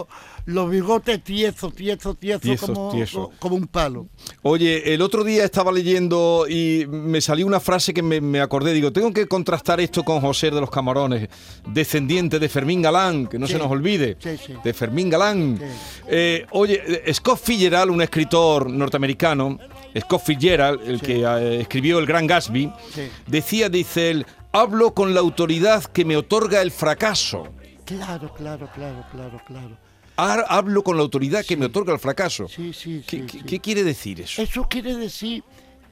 los 0.47 0.71
bigotes 0.71 1.23
tiesos, 1.23 1.75
tiesos, 1.75 2.19
tiesos, 2.19 2.41
Tiesos, 2.43 2.71
como, 2.71 2.93
tiesos. 2.93 3.29
como 3.39 3.57
un 3.57 3.67
palo. 3.67 4.07
Oye, 4.43 4.93
el 4.95 5.03
otro 5.03 5.25
día 5.25 5.45
estaba 5.45 5.71
leyendo 5.73 6.47
y 6.49 6.87
me 6.89 7.21
salió 7.21 7.47
una 7.47 7.61
frase 7.61 7.95
que 7.95 8.03
me, 8.03 8.21
me 8.21 8.41
acordé. 8.41 8.73
Digo, 8.73 8.93
tengo 8.93 9.13
que 9.13 9.27
contrastar 9.27 9.81
esto 9.81 10.03
con 10.03 10.21
José 10.21 10.51
de 10.51 10.61
los 10.61 10.71
Camarones, 10.71 11.29
descendiente 11.69 12.39
de 12.39 12.49
Fermín 12.49 12.83
Galán, 12.83 13.27
que 13.27 13.39
no 13.39 13.47
Sí. 13.47 13.53
se 13.53 13.59
nos 13.59 13.71
olvide. 13.71 14.17
Sí, 14.19 14.31
sí. 14.45 14.55
De 14.63 14.73
Fermín 14.75 15.09
Galán. 15.11 15.61
Eh, 16.09 16.47
oye, 16.51 16.83
eh, 17.07 17.15
Scott 17.15 17.39
Fitzgerald, 17.43 17.91
un 17.91 18.03
escritor 18.03 18.69
norteamericano, 18.71 19.59
Scott 20.01 20.23
Fitzgerald, 20.25 20.81
el 20.89 21.01
Sí. 21.01 21.07
que 21.07 21.23
eh, 21.23 21.61
escribió 21.61 21.99
El 21.99 22.07
Gran 22.07 22.27
Gatsby, 22.27 22.73
Sí. 22.93 23.09
decía, 23.27 23.69
dice 23.69 24.11
él, 24.11 24.27
hablo 24.53 24.93
con 24.95 25.15
la 25.15 25.21
autoridad 25.21 25.85
que 25.85 26.05
me 26.05 26.17
otorga 26.17 26.61
el 26.63 26.71
fracaso. 26.71 27.49
Claro, 27.85 28.33
claro, 28.35 28.69
claro, 28.75 29.05
claro, 29.13 29.41
claro. 29.47 29.77
Hablo 30.17 30.83
con 30.85 30.97
la 30.97 31.03
autoridad 31.03 31.45
que 31.45 31.57
me 31.57 31.67
otorga 31.67 31.93
el 31.93 31.99
fracaso. 31.99 32.49
Sí, 32.49 32.73
sí, 32.73 33.03
¿Qué, 33.07 33.19
sí, 33.19 33.27
qué- 33.27 33.39
sí. 33.41 33.45
qué 33.45 33.61
quiere 33.61 33.83
decir 33.85 34.21
eso? 34.21 34.41
Eso 34.41 34.67
quiere 34.69 34.97
decir 34.97 35.43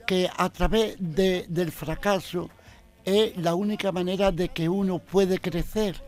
que 0.07 0.29
a 0.37 0.49
través 0.49 0.95
de- 0.99 1.45
del 1.49 1.73
fracaso 1.73 2.49
es 3.05 3.37
la 3.37 3.55
única 3.57 3.91
manera 3.93 4.31
de 4.31 4.49
que 4.49 4.69
uno 4.69 4.99
puede 5.01 5.39
crecer. 5.39 6.01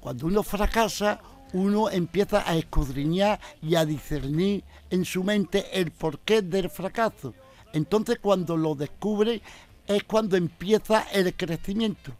Cuando 0.00 0.26
uno 0.26 0.42
fracasa, 0.42 1.20
uno 1.52 1.90
empieza 1.90 2.48
a 2.48 2.56
escudriñar 2.56 3.40
y 3.62 3.74
a 3.76 3.84
discernir 3.84 4.64
en 4.90 5.04
su 5.04 5.22
mente 5.24 5.66
el 5.80 5.90
porqué 5.90 6.42
del 6.42 6.70
fracaso. 6.70 7.34
Entonces 7.72 8.18
cuando 8.20 8.56
lo 8.56 8.74
descubre 8.74 9.40
es 9.86 10.04
cuando 10.04 10.36
empieza 10.36 11.02
el 11.12 11.34
crecimiento. 11.34 12.12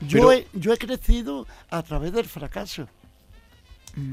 Yo, 0.00 0.28
Pero- 0.28 0.32
he, 0.32 0.46
yo 0.52 0.72
he 0.72 0.76
crecido 0.76 1.46
a 1.70 1.82
través 1.82 2.12
del 2.12 2.26
fracaso. 2.26 2.86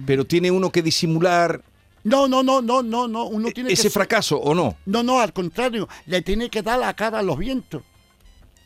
Pero 0.05 0.25
tiene 0.25 0.49
uno 0.49 0.71
que 0.71 0.81
disimular 0.81 1.61
No, 2.05 2.27
no, 2.29 2.41
no, 2.43 2.61
no, 2.61 2.81
no, 2.81 3.07
no. 3.07 3.25
Uno 3.25 3.49
tiene 3.51 3.67
que 3.67 3.73
ese 3.73 3.89
fracaso 3.89 4.37
o 4.37 4.53
no. 4.55 4.77
No, 4.85 5.03
no, 5.03 5.19
al 5.19 5.33
contrario, 5.33 5.89
le 6.05 6.21
tiene 6.21 6.49
que 6.49 6.61
dar 6.61 6.79
la 6.79 6.93
cara 6.93 7.19
a 7.19 7.23
los 7.23 7.37
vientos. 7.37 7.81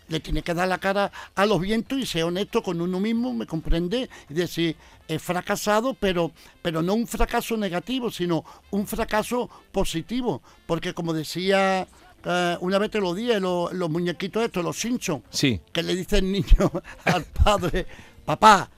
Le 0.09 0.19
tiene 0.21 0.41
que 0.41 0.53
dar 0.53 0.67
la 0.67 0.77
cara 0.77 1.11
a 1.35 1.45
los 1.45 1.59
vientos 1.59 1.97
y 1.99 2.05
ser 2.05 2.23
honesto 2.23 2.63
con 2.63 2.79
uno 2.79 2.99
mismo, 2.99 3.33
¿me 3.33 3.45
comprende? 3.45 4.09
Y 4.29 4.33
decir, 4.33 4.75
he 5.07 5.19
fracasado, 5.19 5.93
pero, 5.93 6.31
pero 6.61 6.81
no 6.81 6.93
un 6.93 7.07
fracaso 7.07 7.57
negativo, 7.57 8.09
sino 8.09 8.45
un 8.71 8.87
fracaso 8.87 9.49
positivo. 9.71 10.41
Porque 10.65 10.93
como 10.93 11.13
decía, 11.13 11.87
eh, 12.23 12.57
una 12.61 12.77
vez 12.79 12.91
te 12.91 12.99
lo 13.01 13.13
dije, 13.13 13.39
lo- 13.39 13.69
los 13.73 13.89
muñequitos 13.89 14.43
estos, 14.43 14.63
los 14.63 14.79
Simpsons, 14.79 15.23
Sí. 15.29 15.59
que 15.73 15.83
le 15.83 15.95
dice 15.95 16.19
el 16.19 16.31
niño 16.31 16.71
al 17.05 17.25
padre, 17.25 17.85
papá, 18.25 18.69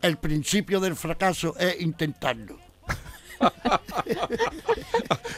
el 0.00 0.16
principio 0.16 0.78
del 0.80 0.96
fracaso 0.96 1.56
es 1.58 1.80
intentarlo. 1.80 2.56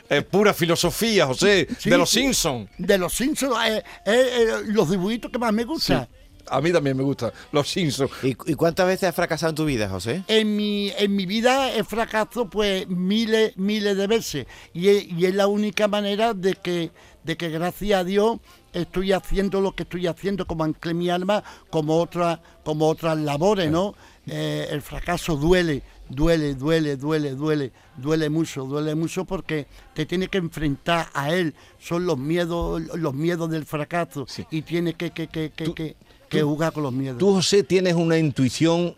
Es 0.08 0.24
pura 0.24 0.52
filosofía, 0.54 1.26
José, 1.26 1.66
Sí, 1.78 1.90
de 1.90 1.98
los 1.98 2.10
sí. 2.10 2.20
Simpsons. 2.20 2.68
De 2.78 2.98
los 2.98 3.12
Simpsons, 3.12 3.54
eh, 3.66 3.78
eh, 3.78 3.82
eh, 4.06 4.48
los 4.66 4.90
dibujitos 4.90 5.30
que 5.30 5.38
más 5.38 5.52
me 5.52 5.62
Sí. 5.62 5.68
gustan. 5.68 6.08
A 6.46 6.60
mí 6.60 6.70
también 6.72 6.94
me 6.94 7.02
gusta 7.02 7.32
los 7.52 7.68
Simpsons. 7.70 8.10
¿Y, 8.22 8.36
y 8.46 8.54
cuántas 8.54 8.86
veces 8.86 9.08
has 9.08 9.14
fracasado 9.14 9.48
en 9.50 9.56
tu 9.56 9.64
vida, 9.64 9.88
José? 9.88 10.24
En 10.28 10.54
mi, 10.56 10.92
en 10.98 11.16
mi 11.16 11.24
vida 11.24 11.72
he 11.74 11.82
fracasado 11.84 12.50
pues 12.50 12.86
miles, 12.86 13.56
miles 13.56 13.96
de 13.96 14.06
veces. 14.06 14.46
Y 14.74 14.88
es, 14.88 15.04
y 15.10 15.24
es 15.24 15.34
la 15.34 15.46
única 15.46 15.88
manera 15.88 16.34
de 16.34 16.54
que, 16.54 16.90
de 17.22 17.36
que 17.38 17.48
gracias 17.48 17.98
a 18.00 18.04
Dios 18.04 18.40
estoy 18.74 19.12
haciendo 19.12 19.62
lo 19.62 19.74
que 19.74 19.84
estoy 19.84 20.06
haciendo 20.06 20.46
como 20.46 20.64
anclé 20.64 20.92
mi 20.92 21.08
alma, 21.08 21.42
como 21.70 21.96
otras, 21.96 22.40
como 22.62 22.88
otras 22.88 23.16
labores, 23.16 23.70
¿no? 23.70 23.94
Eh, 24.26 24.68
el 24.70 24.82
fracaso 24.82 25.36
duele, 25.36 25.82
duele, 26.08 26.54
duele, 26.54 26.96
duele, 26.96 27.34
duele, 27.34 27.72
duele 27.96 28.28
mucho, 28.30 28.64
duele 28.64 28.94
mucho 28.94 29.24
porque 29.24 29.66
te 29.94 30.06
tiene 30.06 30.28
que 30.28 30.38
enfrentar 30.38 31.08
a 31.14 31.32
él. 31.34 31.54
Son 31.78 32.06
los 32.06 32.18
miedos, 32.18 32.82
los 32.96 33.14
miedos 33.14 33.50
del 33.50 33.64
fracaso. 33.66 34.26
Sí. 34.28 34.46
Y 34.50 34.62
tiene 34.62 34.94
que, 34.94 35.10
que, 35.10 35.28
que, 35.28 35.50
que, 35.50 35.64
Tú- 35.64 35.74
que- 35.74 35.96
que 36.28 36.42
jugar 36.42 36.72
con 36.72 36.82
los 36.82 36.92
miedos. 36.92 37.18
Tú, 37.18 37.32
José, 37.34 37.62
tienes 37.62 37.94
una 37.94 38.18
intuición 38.18 38.96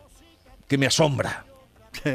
que 0.68 0.78
me 0.78 0.86
asombra. 0.86 1.44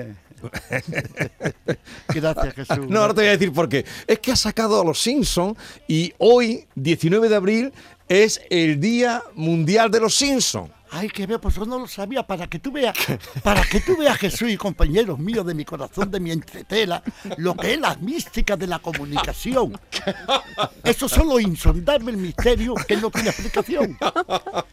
Gracias, 2.07 2.53
Jesús. 2.55 2.87
No, 2.89 3.01
ahora 3.01 3.13
te 3.13 3.21
voy 3.21 3.27
a 3.29 3.31
decir 3.31 3.51
por 3.53 3.69
qué. 3.69 3.85
Es 4.07 4.19
que 4.19 4.31
has 4.31 4.39
sacado 4.39 4.81
a 4.81 4.85
los 4.85 4.99
Simpsons 5.01 5.57
y 5.87 6.13
hoy, 6.17 6.65
19 6.75 7.29
de 7.29 7.35
abril, 7.35 7.73
es 8.07 8.41
el 8.49 8.79
Día 8.79 9.21
Mundial 9.35 9.91
de 9.91 9.99
los 9.99 10.15
Simpsons. 10.15 10.71
Ay, 10.93 11.07
que 11.09 11.25
veo, 11.25 11.39
pues 11.39 11.55
yo 11.55 11.65
no 11.65 11.79
lo 11.79 11.87
sabía. 11.87 12.23
Para 12.27 12.47
que 12.47 12.59
tú 12.59 12.71
veas, 12.71 12.93
para 13.43 13.63
que 13.63 13.79
tú 13.79 13.95
veas, 13.97 14.17
Jesús 14.17 14.49
y 14.51 14.57
compañeros 14.57 15.17
míos 15.19 15.45
de 15.45 15.53
mi 15.53 15.63
corazón, 15.65 16.11
de 16.11 16.19
mi 16.19 16.31
entretela, 16.31 17.01
lo 17.37 17.55
que 17.55 17.73
es 17.75 17.79
la 17.79 17.95
mística 17.95 18.57
de 18.57 18.67
la 18.67 18.79
comunicación. 18.79 19.79
Eso 20.83 21.07
son 21.07 21.27
los 21.29 21.41
insondables 21.41 22.15
misterios 22.17 22.83
que 22.85 22.97
no 22.97 23.09
tiene 23.09 23.29
explicación. 23.29 23.97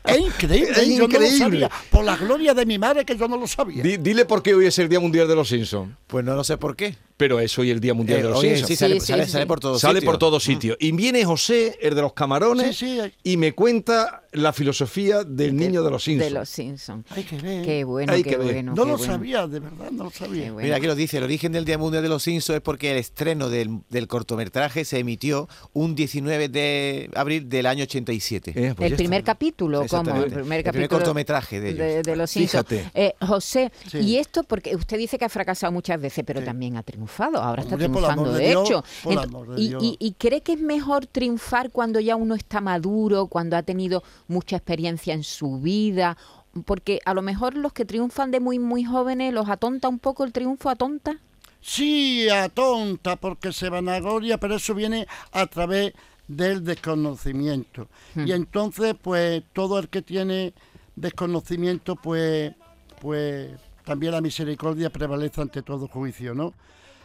Es 0.08 0.18
increíble, 0.20 0.70
Es 0.72 0.88
yo 0.88 0.98
no 1.00 1.04
increíble. 1.04 1.28
lo 1.38 1.44
sabía. 1.44 1.70
Por 1.90 2.02
la 2.04 2.16
gloria 2.16 2.54
de 2.54 2.64
mi 2.64 2.78
madre 2.78 3.04
que 3.04 3.14
yo 3.16 3.28
no 3.28 3.36
lo 3.36 3.46
sabía. 3.46 3.82
Di- 3.82 3.98
dile 3.98 4.24
por 4.24 4.42
qué 4.42 4.54
hoy 4.54 4.64
es 4.64 4.78
el 4.78 4.88
Día 4.88 5.00
Mundial 5.00 5.28
de 5.28 5.34
los 5.34 5.48
Simpsons. 5.50 5.94
Pues 6.06 6.24
no 6.24 6.34
lo 6.34 6.42
sé 6.44 6.56
por 6.56 6.74
qué. 6.76 6.96
Pero 7.18 7.38
es 7.40 7.58
hoy 7.58 7.70
el 7.70 7.78
Día 7.80 7.92
Mundial 7.92 8.20
Eh, 8.20 8.22
de 8.22 8.28
los 8.30 8.38
oye, 8.38 8.48
Simpsons. 8.56 8.68
sí, 8.68 8.76
sale, 8.76 9.00
Sí, 9.00 9.06
sale- 9.08 9.26
sí, 9.26 9.32
sale 9.32 9.46
por 9.46 9.60
todos 9.60 9.80
Sale 9.82 9.96
sitios. 10.00 10.10
por 10.10 10.18
todos 10.18 10.42
sitios. 10.42 10.78
Y 10.80 10.92
viene 10.92 11.24
José, 11.26 11.78
el 11.82 11.94
de 11.94 12.00
los 12.00 12.14
camarones, 12.14 12.74
Sí, 12.76 12.98
sí. 13.02 13.12
y 13.22 13.36
me 13.36 13.52
cuenta 13.52 14.22
la 14.32 14.52
filosofía 14.52 15.24
del 15.24 15.56
niño 15.56 15.82
de 15.82 15.90
los 15.90 16.04
Simpsons. 16.04 16.32
De 16.32 16.38
los 16.38 16.48
Simpsons. 16.48 17.06
Hay 17.10 17.24
que 17.24 17.36
ver. 17.38 17.64
Qué 17.64 17.84
bueno, 17.84 18.12
Hay 18.12 18.22
qué 18.22 18.30
que 18.30 18.36
ver. 18.36 18.52
bueno. 18.54 18.74
no 18.74 18.82
qué 18.84 18.90
lo 18.90 18.96
bueno. 18.98 19.12
sabía, 19.14 19.46
de 19.46 19.60
verdad, 19.60 19.90
no 19.90 20.04
lo 20.04 20.10
sabía. 20.10 20.52
bueno. 20.52 20.64
Mira, 20.66 20.76
aquí 20.76 20.86
lo 20.86 20.94
dice, 20.94 21.18
el 21.18 21.24
origen 21.24 21.52
del 21.52 21.64
Día 21.64 21.78
Mundial 21.78 22.02
de 22.02 22.08
los 22.08 22.22
Simpsons 22.22 22.56
es 22.56 22.60
porque 22.62 22.90
el 22.92 22.98
estreno 22.98 23.48
del, 23.48 23.80
del 23.88 24.06
cortometraje 24.06 24.84
se 24.84 24.98
emitió 24.98 25.48
un 25.72 25.94
19 25.94 26.48
de 26.48 27.10
abril 27.14 27.48
del 27.48 27.66
año 27.66 27.84
87. 27.84 28.52
Eh, 28.54 28.74
pues 28.76 28.90
el 28.90 28.96
primer 28.96 29.20
está. 29.20 29.32
capítulo, 29.32 29.86
como 29.88 30.10
el 30.10 30.24
primer 30.24 30.24
El 30.24 30.30
primer 30.42 30.64
capítulo 30.64 30.88
cortometraje 30.88 31.60
de 31.60 31.68
ellos. 31.70 31.78
de, 31.78 32.02
de 32.02 32.16
los 32.16 32.30
Simpsons. 32.30 32.66
Fíjate. 32.68 32.90
Eh, 32.94 33.14
José, 33.26 33.72
Sí. 33.90 33.98
y 33.98 34.16
esto 34.16 34.42
porque 34.44 34.76
usted 34.76 34.98
dice 34.98 35.18
que 35.18 35.24
ha 35.24 35.28
fracasado 35.28 35.72
muchas 35.72 36.00
veces, 36.00 36.24
pero 36.26 36.40
Sí. 36.40 36.46
también 36.46 36.76
ha 36.76 36.82
triunfado. 36.82 37.38
Ahora 37.42 37.62
está 37.62 37.74
Hombre, 37.76 37.88
triunfando, 37.88 38.32
de, 38.32 38.48
Dios, 38.48 38.68
hecho. 38.68 38.84
por 39.02 39.12
el 39.12 39.18
Ent- 39.18 39.24
amor 39.24 39.54
de 39.54 39.60
y, 39.62 39.68
Dios. 39.68 39.82
y- 39.84 39.96
y 39.98 40.12
cree 40.12 40.40
que 40.42 40.52
es 40.52 40.60
mejor 40.60 41.06
triunfar 41.06 41.70
cuando 41.70 41.98
ya 42.00 42.14
uno 42.16 42.34
está 42.34 42.60
maduro, 42.60 43.26
cuando 43.26 43.56
ha 43.56 43.62
tenido 43.62 44.02
mucha 44.28 44.56
experiencia 44.56 45.12
en 45.14 45.24
su 45.24 45.58
vida. 45.60 46.16
Porque 46.64 47.00
a 47.04 47.12
lo 47.14 47.22
mejor 47.22 47.54
los 47.56 47.72
que 47.72 47.84
triunfan 47.84 48.30
de 48.30 48.40
muy, 48.40 48.58
muy 48.58 48.84
jóvenes 48.84 49.32
los 49.34 49.48
atonta 49.48 49.88
un 49.88 49.98
poco 49.98 50.24
el 50.24 50.32
triunfo, 50.32 50.70
atonta. 50.70 51.18
Sí, 51.60 52.28
a 52.28 52.48
tonta, 52.48 53.16
porque 53.16 53.52
se 53.52 53.68
vanagloria, 53.68 54.38
pero 54.38 54.56
eso 54.56 54.74
viene 54.74 55.06
a 55.32 55.46
través 55.46 55.92
del 56.28 56.64
desconocimiento. 56.64 57.88
Y 58.14 58.32
entonces, 58.32 58.94
pues, 59.00 59.42
todo 59.52 59.78
el 59.78 59.88
que 59.88 60.02
tiene 60.02 60.52
desconocimiento, 60.96 61.96
pues, 61.96 62.52
pues, 63.00 63.50
también 63.84 64.12
la 64.12 64.20
misericordia 64.20 64.90
prevalece 64.90 65.40
ante 65.40 65.62
todo 65.62 65.88
juicio, 65.88 66.34
¿no? 66.34 66.52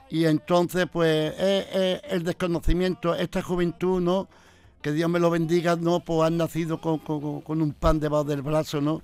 Y 0.10 0.25
entonces, 0.25 0.86
pues, 0.92 1.34
es- 1.39 1.68
es 1.75 2.01
el 2.10 2.24
desconocimiento, 2.24 3.15
esta 3.15 3.42
juventud, 3.42 4.01
¿no? 4.01 4.27
Que 4.83 4.91
Dios 4.91 5.09
me 5.09 5.19
lo 5.19 5.29
bendiga, 5.31 5.75
¿no? 5.75 6.01
Pues 6.01 6.27
han 6.27 6.37
nacido 6.37 6.79
con, 6.79 6.99
con- 6.99 7.41
con 7.41 7.61
un 7.61 7.71
pan 7.73 7.99
debajo 7.99 8.25
del 8.25 8.41
brazo, 8.43 8.79
¿no? 8.81 9.01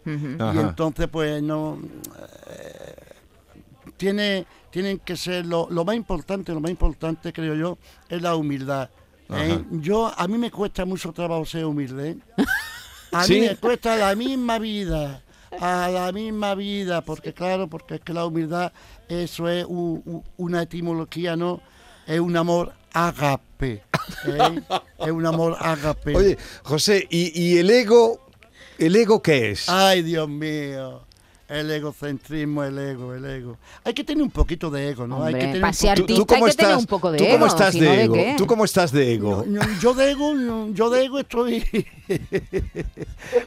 Y 0.54 0.60
entonces, 0.60 1.08
pues, 1.08 1.42
no 1.42 1.80
tiene, 3.98 4.46
tienen 4.70 5.00
que 5.00 5.16
ser 5.18 5.46
lo, 5.46 5.68
lo 5.70 5.84
más 5.86 5.96
importante, 5.96 6.54
lo 6.54 6.60
más 6.60 6.72
importante 6.72 7.34
creo 7.34 7.56
yo, 7.56 7.78
es 8.08 8.22
la 8.22 8.36
humildad. 8.36 8.90
¿eh? 9.30 9.64
Yo 9.72 10.12
a 10.16 10.28
mí 10.28 10.38
me 10.38 10.52
cuesta 10.52 10.86
mucho 10.86 11.12
trabajo 11.12 11.46
ser 11.46 11.66
humilde. 11.66 12.12
¿eh? 12.12 12.18
A 13.12 13.24
¿Sí? 13.24 13.34
mí 13.34 13.48
me 13.48 13.56
cuesta 13.56 13.96
la 13.96 14.14
misma 14.16 14.60
vida, 14.60 15.24
a 15.60 15.90
la 15.90 16.12
misma 16.12 16.54
vida, 16.54 17.02
porque 17.02 17.34
claro, 17.34 17.68
porque 17.68 17.96
es 17.96 18.02
que 18.02 18.14
la 18.14 18.24
humildad 18.24 18.72
eso 19.08 19.50
es 19.50 19.66
u- 19.68 20.04
u- 20.06 20.24
una 20.38 20.62
etimología, 20.62 21.36
¿no? 21.36 21.60
Es 22.06 22.20
un 22.20 22.38
amor 22.38 22.72
agape. 22.94 23.82
¿Eh? 24.26 24.62
es 25.00 25.12
un 25.12 25.26
amor 25.26 25.56
agape. 25.60 26.16
Oye, 26.16 26.38
José, 26.64 27.08
¿y, 27.10 27.40
y 27.42 27.58
el 27.58 27.70
ego? 27.70 28.20
¿El 28.78 28.96
ego 28.96 29.22
qué 29.22 29.52
es? 29.52 29.68
Ay, 29.70 30.02
Dios 30.04 30.28
mío. 30.30 31.02
El 31.50 31.72
egocentrismo, 31.72 32.64
el 32.64 32.78
ego, 32.78 33.16
el 33.16 33.26
ego. 33.26 33.58
Hay 33.84 33.96
que 33.96 34.04
tener 34.04 34.22
un 34.22 34.30
poquito 34.30 34.70
de 34.70 34.90
ego, 34.90 35.08
¿no? 35.08 35.24
hay 35.24 35.34
que 35.34 35.40
tener 35.40 35.56
un 35.64 35.72
poquito- 35.72 35.90
artista 35.90 36.36
hay 36.36 36.44
que 36.44 36.54
tener 36.54 36.76
un 36.78 36.86
poco 36.86 37.12
de 37.12 37.18
¿Tú 37.18 37.24
ego, 37.24 37.34
cómo 37.34 37.46
estás 37.48 37.74
si 37.74 37.80
de 37.80 37.86
no, 37.88 37.92
¿de 37.94 38.04
ego? 38.04 38.36
¿Tú 38.38 38.46
cómo 38.46 38.66
estás 38.66 38.92
de 38.92 39.14
ego? 39.16 39.44
No, 39.48 39.62
Yo 39.82 39.94
de 39.96 40.12
ego, 40.12 40.36
no, 40.36 40.72
yo 40.76 40.92
de 40.92 41.06
ego 41.06 41.18
estoy. 41.20 41.66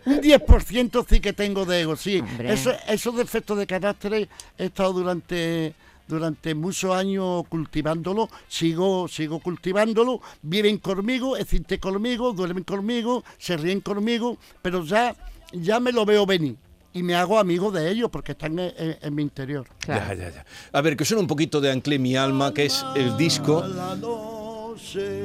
un 0.06 0.20
10% 0.20 1.06
sí 1.08 1.20
que 1.20 1.32
tengo 1.32 1.64
de 1.64 1.80
ego, 1.82 1.94
sí. 1.94 2.18
Hombre. 2.18 2.52
Eso, 2.52 2.72
esos 2.88 3.16
defectos 3.16 3.56
de 3.58 3.66
carácter 3.68 4.14
he 4.58 4.64
estado 4.64 4.92
durante 4.92 5.72
durante 6.08 6.54
muchos 6.54 6.94
años 6.94 7.44
cultivándolo, 7.48 8.28
sigo, 8.48 9.08
sigo 9.08 9.38
cultivándolo, 9.40 10.20
viven 10.42 10.78
conmigo, 10.78 11.36
existen 11.36 11.78
conmigo, 11.80 12.32
duermen 12.32 12.64
conmigo, 12.64 13.24
se 13.38 13.56
ríen 13.56 13.80
conmigo, 13.80 14.36
pero 14.60 14.84
ya, 14.84 15.14
ya 15.52 15.80
me 15.80 15.92
lo 15.92 16.04
veo 16.04 16.26
venir 16.26 16.56
y 16.94 17.02
me 17.02 17.14
hago 17.14 17.38
amigo 17.38 17.70
de 17.70 17.90
ellos 17.90 18.10
porque 18.10 18.32
están 18.32 18.58
en, 18.58 18.72
en- 18.76 18.98
en 19.00 19.14
mi 19.14 19.22
interior. 19.22 19.66
Ya, 19.88 20.12
ya, 20.14 20.30
ya. 20.30 20.44
A 20.72 20.80
ver, 20.82 20.96
que 20.96 21.04
suena 21.06 21.22
un 21.22 21.26
poquito 21.26 21.60
de 21.60 21.70
Anclé 21.70 21.98
mi 21.98 22.14
alma, 22.16 22.52
que 22.52 22.66
es 22.66 22.84
el 22.94 23.16
disco. 23.16 23.64
La 23.66 23.94
noche, 23.96 25.22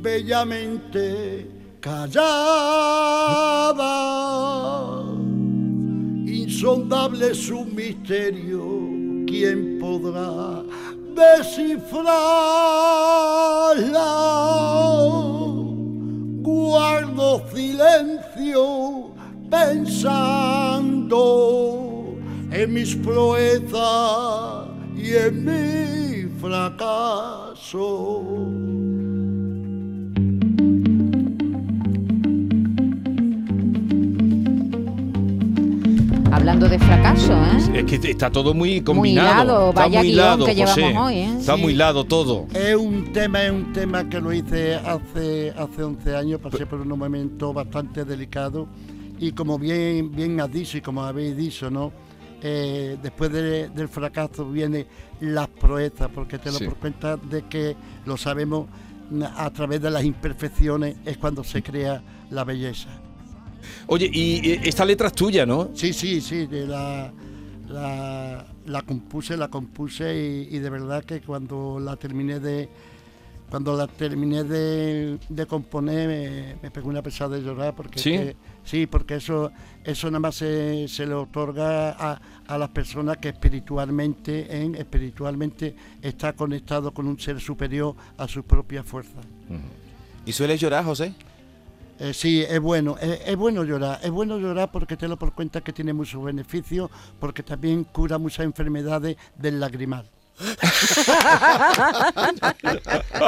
bellamente 0.00 1.46
callada, 4.08 5.04
insondable 6.26 7.34
su 7.34 7.64
misterio, 7.64 8.62
¿quién 9.28 9.78
podrá 9.78 10.62
descifrarla? 11.14 12.08
Guardo 16.42 17.42
silencio 17.54 19.12
pensando 19.50 21.18
en 22.50 22.72
mis 22.72 22.96
proezas 22.96 24.68
y 24.96 25.14
en 25.14 25.44
mi 25.44 26.28
fracaso. 26.40 28.24
Hablando 36.48 36.70
de 36.70 36.78
fracaso, 36.78 37.32
¿eh? 37.34 37.80
Es 37.80 37.84
que 38.00 38.10
está 38.10 38.30
todo 38.30 38.54
muy 38.54 38.80
combinado. 38.80 39.28
hilado, 39.44 39.68
está 39.68 39.82
vaya 39.82 39.98
muy 40.00 40.08
hilado, 40.08 40.46
que 40.46 40.54
llevamos 40.54 40.80
José. 40.82 40.96
hoy, 40.98 41.14
¿eh? 41.16 41.36
Está 41.40 41.56
Sí. 41.56 41.60
muy 41.60 41.72
hilado 41.74 42.04
todo. 42.04 42.46
Es 42.54 42.74
un 42.74 43.12
tema, 43.12 43.42
es 43.44 43.50
un 43.52 43.70
tema 43.74 44.08
que 44.08 44.18
lo 44.18 44.32
hice 44.32 44.76
hace, 44.76 45.50
hace 45.50 45.82
11 45.82 46.16
años, 46.16 46.40
pasé 46.40 46.64
por 46.64 46.80
un 46.80 46.88
momento 46.98 47.52
bastante 47.52 48.06
delicado 48.06 48.66
y 49.18 49.32
como 49.32 49.58
bien, 49.58 50.10
bien 50.10 50.40
has 50.40 50.50
dicho 50.50 50.78
y 50.78 50.80
como 50.80 51.02
habéis 51.02 51.36
dicho, 51.36 51.70
¿no? 51.70 51.92
Eh, 52.40 52.96
después 53.02 53.30
de- 53.30 53.68
del 53.68 53.88
fracaso 53.88 54.48
vienen 54.48 54.86
las 55.20 55.48
proezas, 55.48 56.08
porque 56.14 56.38
te 56.38 56.50
lo 56.50 56.56
Sí. 56.56 56.64
por 56.64 56.76
cuenta 56.76 57.18
de 57.18 57.42
que 57.42 57.76
lo 58.06 58.16
sabemos 58.16 58.68
a 59.36 59.50
través 59.50 59.82
de 59.82 59.90
las 59.90 60.02
imperfecciones 60.02 60.96
es 61.04 61.18
cuando 61.18 61.44
se 61.44 61.62
crea 61.62 62.00
la 62.30 62.44
belleza. 62.44 62.88
Oye, 63.86 64.10
y 64.12 64.50
eh, 64.52 64.60
esta 64.64 64.84
letra 64.84 65.08
es 65.08 65.12
tuya, 65.14 65.44
¿no? 65.46 65.70
Sí, 65.74 65.92
sí, 65.92 66.20
sí, 66.20 66.46
de 66.46 66.66
la, 66.66 67.12
la, 67.68 68.46
la 68.66 68.82
compuse, 68.82 69.36
la 69.36 69.48
compuse 69.48 70.46
y, 70.50 70.56
y 70.56 70.58
de 70.58 70.70
verdad 70.70 71.04
que 71.04 71.20
cuando 71.20 71.78
la 71.80 71.96
terminé 71.96 72.40
de 72.40 72.68
cuando 73.50 73.74
la 73.78 73.86
terminé 73.86 74.44
de, 74.44 75.18
de 75.30 75.46
componer 75.46 76.06
me, 76.06 76.56
me 76.62 76.70
pegó 76.70 76.90
una 76.90 77.00
pesada 77.02 77.36
de 77.38 77.42
llorar 77.42 77.74
porque 77.74 77.98
¿Sí? 77.98 78.10
que- 78.12 78.36
sí, 78.62 78.86
porque 78.86 79.14
eso 79.16 79.50
eso 79.84 80.08
nada 80.08 80.20
más 80.20 80.34
se, 80.34 80.86
se 80.86 81.06
le 81.06 81.14
otorga 81.14 81.92
a, 81.92 82.20
a 82.46 82.58
las 82.58 82.68
personas 82.68 83.16
que 83.16 83.30
espiritualmente 83.30 84.54
en 84.62 84.74
espiritualmente 84.74 85.74
está 86.02 86.34
conectado 86.34 86.92
con 86.92 87.06
un 87.06 87.18
ser 87.18 87.40
superior 87.40 87.94
a 88.18 88.28
sus 88.28 88.44
propias 88.44 88.84
fuerzas. 88.84 89.24
¿Y 90.26 90.32
sueles 90.32 90.60
llorar, 90.60 90.84
José? 90.84 91.14
Eh, 92.00 92.14
sí, 92.14 92.42
es 92.42 92.60
bueno, 92.60 92.96
es, 93.00 93.20
es 93.26 93.36
bueno 93.36 93.64
llorar, 93.64 93.98
es 94.02 94.10
bueno 94.10 94.38
llorar 94.38 94.70
porque 94.70 94.96
te 94.96 95.08
por 95.16 95.32
cuenta 95.32 95.60
que 95.60 95.72
tiene 95.72 95.92
muchos 95.92 96.22
beneficios, 96.22 96.90
porque 97.18 97.42
también 97.42 97.84
cura 97.84 98.18
muchas 98.18 98.44
enfermedades 98.44 99.16
del 99.36 99.58
lagrimal. 99.58 100.08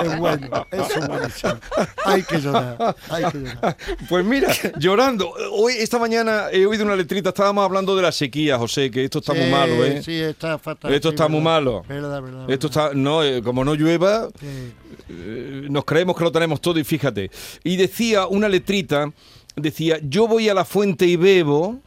Es 0.03 0.19
bueno, 0.19 0.67
es 0.71 1.07
buenísimo. 1.09 1.59
Hay 2.05 2.23
que 2.23 2.41
llorar, 2.41 2.97
hay 3.09 3.25
que 3.31 3.39
llorar. 3.39 3.77
Pues 4.09 4.25
mira, 4.25 4.49
llorando. 4.79 5.33
Hoy, 5.53 5.75
esta 5.79 5.99
mañana 5.99 6.47
he 6.53 6.67
oído 6.67 6.85
una 6.85 6.97
letrita, 6.97 7.31
estábamos 7.31 7.65
hablando 7.65 7.97
de 7.97 8.03
la 8.03 8.13
sequía, 8.13 8.59
José, 8.59 8.91
que 8.91 9.05
esto 9.05 9.19
está 9.21 9.35
muy 9.35 9.51
malo, 9.51 9.85
¿eh? 9.85 10.03
Sí, 10.03 10.15
está 10.21 10.59
fatal. 10.59 10.93
Esto 10.93 11.09
sí, 11.09 11.15
está 11.15 11.29
muy 11.29 11.41
malo. 11.41 11.85
Verdad, 11.89 12.23
verdad, 12.23 12.51
Esto 12.51 12.67
está, 12.69 12.91
no, 12.95 13.23
eh, 13.23 13.43
como 13.43 13.65
no 13.65 13.75
llueva, 13.75 14.29
Sí. 14.41 14.73
eh, 15.09 15.67
nos 15.71 15.85
creemos 15.85 16.17
que 16.17 16.25
lo 16.25 16.33
tenemos 16.33 16.61
todo 16.61 16.79
y 16.79 16.85
fíjate. 16.85 17.31
Y 17.65 17.77
decía 17.77 18.27
una 18.27 18.49
letrita, 18.49 19.11
decía, 19.57 19.99
yo 20.03 20.27
voy 20.29 20.49
a 20.49 20.55
la 20.55 20.65
fuente 20.65 21.07
y 21.07 21.17
bebo 21.17 21.79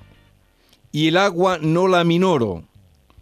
y 0.92 1.08
el 1.08 1.18
agua 1.18 1.58
no 1.62 1.88
la 1.88 2.04
minoro. 2.04 2.64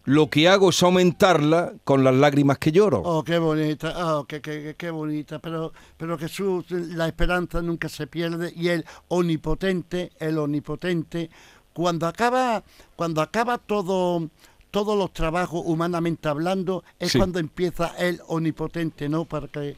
Lo 0.05 0.29
que 0.29 0.47
hago 0.49 0.69
es 0.71 0.81
aumentarla 0.81 1.73
con 1.83 2.03
las 2.03 2.15
lágrimas 2.15 2.57
que 2.57 2.71
lloro. 2.71 3.01
Oh, 3.05 3.23
qué 3.23 3.37
bonita, 3.37 3.93
oh, 4.17 4.25
qué, 4.25 4.41
qué, 4.41 4.63
qué- 4.63 4.75
qué 4.75 4.89
bonita, 4.89 5.37
pero, 5.39 5.73
pero 5.97 6.17
Jesús, 6.17 6.65
la 6.71 7.07
esperanza 7.07 7.61
nunca 7.61 7.87
se 7.87 8.07
pierde 8.07 8.51
y 8.55 8.69
el 8.69 8.83
omnipotente, 9.09 10.11
el 10.19 10.37
omnipotente, 10.39 11.29
cuando 11.73 12.07
acaba, 12.07 12.63
cuando 12.95 13.21
acaba 13.21 13.57
todo, 13.59 14.27
todos 14.71 14.97
los 14.97 15.13
trabajos 15.13 15.61
humanamente 15.65 16.27
hablando, 16.29 16.83
es 16.99 17.11
Sí. 17.11 17.17
cuando 17.17 17.39
empieza 17.39 17.93
el 17.99 18.21
omnipotente, 18.27 19.07
¿no? 19.07 19.25
Para 19.25 19.47
que 19.47 19.75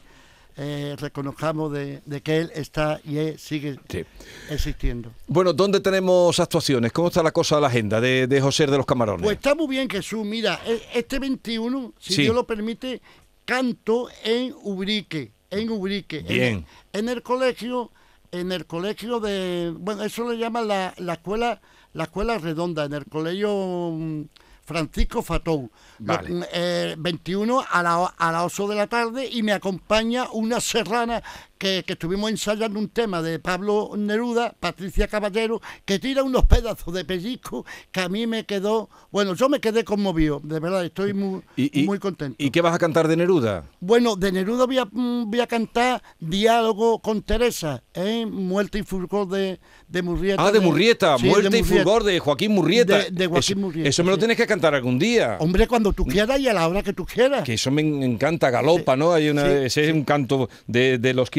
eh, 0.56 0.94
reconozcamos 0.98 1.72
de, 1.72 2.00
de 2.06 2.20
que 2.22 2.38
Él 2.38 2.50
está 2.54 3.00
y 3.04 3.16
él 3.18 3.38
sigue 3.38 3.78
Sí. 3.88 4.04
existiendo. 4.50 5.10
Bueno, 5.26 5.52
¿dónde 5.52 5.80
tenemos 5.80 6.38
actuaciones? 6.38 6.92
¿Cómo 6.92 7.08
está 7.08 7.22
la 7.22 7.32
cosa 7.32 7.56
de 7.56 7.62
la 7.62 7.68
agenda 7.68 8.00
de, 8.00 8.26
de 8.26 8.40
José 8.40 8.66
de 8.66 8.76
los 8.76 8.86
Camarones? 8.86 9.22
Pues 9.24 9.36
está 9.36 9.54
muy 9.54 9.66
bien, 9.68 9.88
Jesús. 9.90 10.24
Mira, 10.24 10.60
e- 10.66 10.80
este 10.94 11.18
21, 11.18 11.92
si 11.98 12.14
Sí. 12.14 12.22
Dios 12.22 12.34
lo 12.34 12.46
permite, 12.46 13.00
canto 13.44 14.08
en 14.22 14.54
Ubrique. 14.62 15.32
En 15.50 15.70
Ubrique. 15.70 16.18
En- 16.18 16.26
Bien. 16.26 16.66
En, 16.92 17.08
el 17.08 17.22
colegio, 17.22 17.90
en 18.32 18.52
el 18.52 18.66
colegio 18.66 19.20
de. 19.20 19.72
Bueno, 19.76 20.04
eso 20.04 20.30
le 20.30 20.38
llaman 20.38 20.68
la, 20.68 20.94
la 20.98 21.14
escuela, 21.14 21.60
la 21.92 22.04
escuela 22.04 22.38
redonda, 22.38 22.84
en 22.84 22.92
el 22.94 23.04
colegio 23.06 23.90
mm, 23.92 24.22
Francisco 24.64 25.22
Fatou. 25.22 25.70
Lo- 25.98 26.14
Vale. 26.14 26.46
eh, 26.52 26.94
21 26.98 27.64
a, 27.70 27.82
la, 27.82 28.06
a 28.16 28.32
las 28.32 28.44
8 28.44 28.68
de 28.68 28.74
la 28.74 28.86
tarde 28.86 29.28
y 29.30 29.42
me 29.42 29.52
acompaña 29.52 30.28
una 30.32 30.60
serrana 30.60 31.22
que, 31.64 31.82
que 31.82 31.94
estuvimos 31.94 32.30
ensayando 32.30 32.78
un 32.78 32.90
tema 32.90 33.22
de 33.22 33.38
Pablo 33.38 33.92
Neruda, 33.96 34.54
Patricia 34.60 35.08
Caballero, 35.08 35.62
que 35.86 35.98
tira 35.98 36.22
unos 36.22 36.44
pedazos 36.44 36.92
de 36.92 37.06
pellizco 37.06 37.64
que 37.90 38.00
a 38.00 38.08
mí 38.10 38.26
me 38.26 38.44
quedó, 38.44 38.90
bueno, 39.10 39.34
yo 39.34 39.48
me 39.48 39.60
quedé 39.60 39.82
conmovido, 39.82 40.42
de 40.44 40.60
verdad, 40.60 40.84
estoy 40.84 41.14
muy, 41.14 41.40
¿Y, 41.56 41.80
y- 41.80 41.84
muy 41.86 41.98
contento. 41.98 42.36
¿Y 42.38 42.50
qué 42.50 42.60
vas 42.60 42.74
a 42.74 42.78
cantar 42.78 43.08
de 43.08 43.16
Neruda? 43.16 43.64
Bueno, 43.80 44.14
de 44.14 44.30
Neruda 44.30 44.66
voy 44.66 44.76
a, 44.76 44.84
mm, 44.84 45.30
voy 45.30 45.40
a 45.40 45.46
cantar 45.46 46.02
Diálogo 46.20 46.98
con 46.98 47.22
Teresa, 47.22 47.82
¿eh? 47.94 48.26
Muerte 48.26 48.80
y 48.80 48.82
Fulgor 48.82 49.26
de, 49.28 49.58
de 49.88 50.02
Murrieta. 50.02 50.46
Ah, 50.46 50.52
de 50.52 50.60
Murrieta, 50.60 51.16
sí, 51.16 51.22
de 51.24 51.30
Muerte 51.30 51.58
y. 51.60 51.62
Fulgor 51.62 52.04
de 52.04 52.18
Joaquín 52.18 52.52
Murrieta. 52.52 52.98
De- 52.98 53.10
de 53.10 53.26
Joaquín 53.26 53.56
eso, 53.56 53.66
Murrieta, 53.66 53.88
Eso 53.88 54.04
me 54.04 54.10
lo 54.10 54.18
tienes 54.18 54.36
que 54.36 54.46
cantar 54.46 54.74
algún 54.74 54.98
día. 54.98 55.38
Hombre, 55.40 55.66
cuando 55.66 55.94
tú 55.94 56.04
quieras 56.04 56.38
y 56.40 56.46
a 56.48 56.52
la 56.52 56.68
hora 56.68 56.82
que 56.82 56.92
tú 56.92 57.06
quieras. 57.06 57.42
Que 57.44 57.54
eso 57.54 57.70
me 57.70 57.80
encanta, 58.04 58.50
galopa, 58.50 58.96
¿no? 58.96 59.12
Hay 59.12 59.30
una, 59.30 59.44
Sí, 59.44 59.48
ese 59.64 59.84
es 59.88 59.92
un 59.94 60.04
canto 60.04 60.50
de, 60.66 60.98
de 60.98 61.14
los 61.14 61.30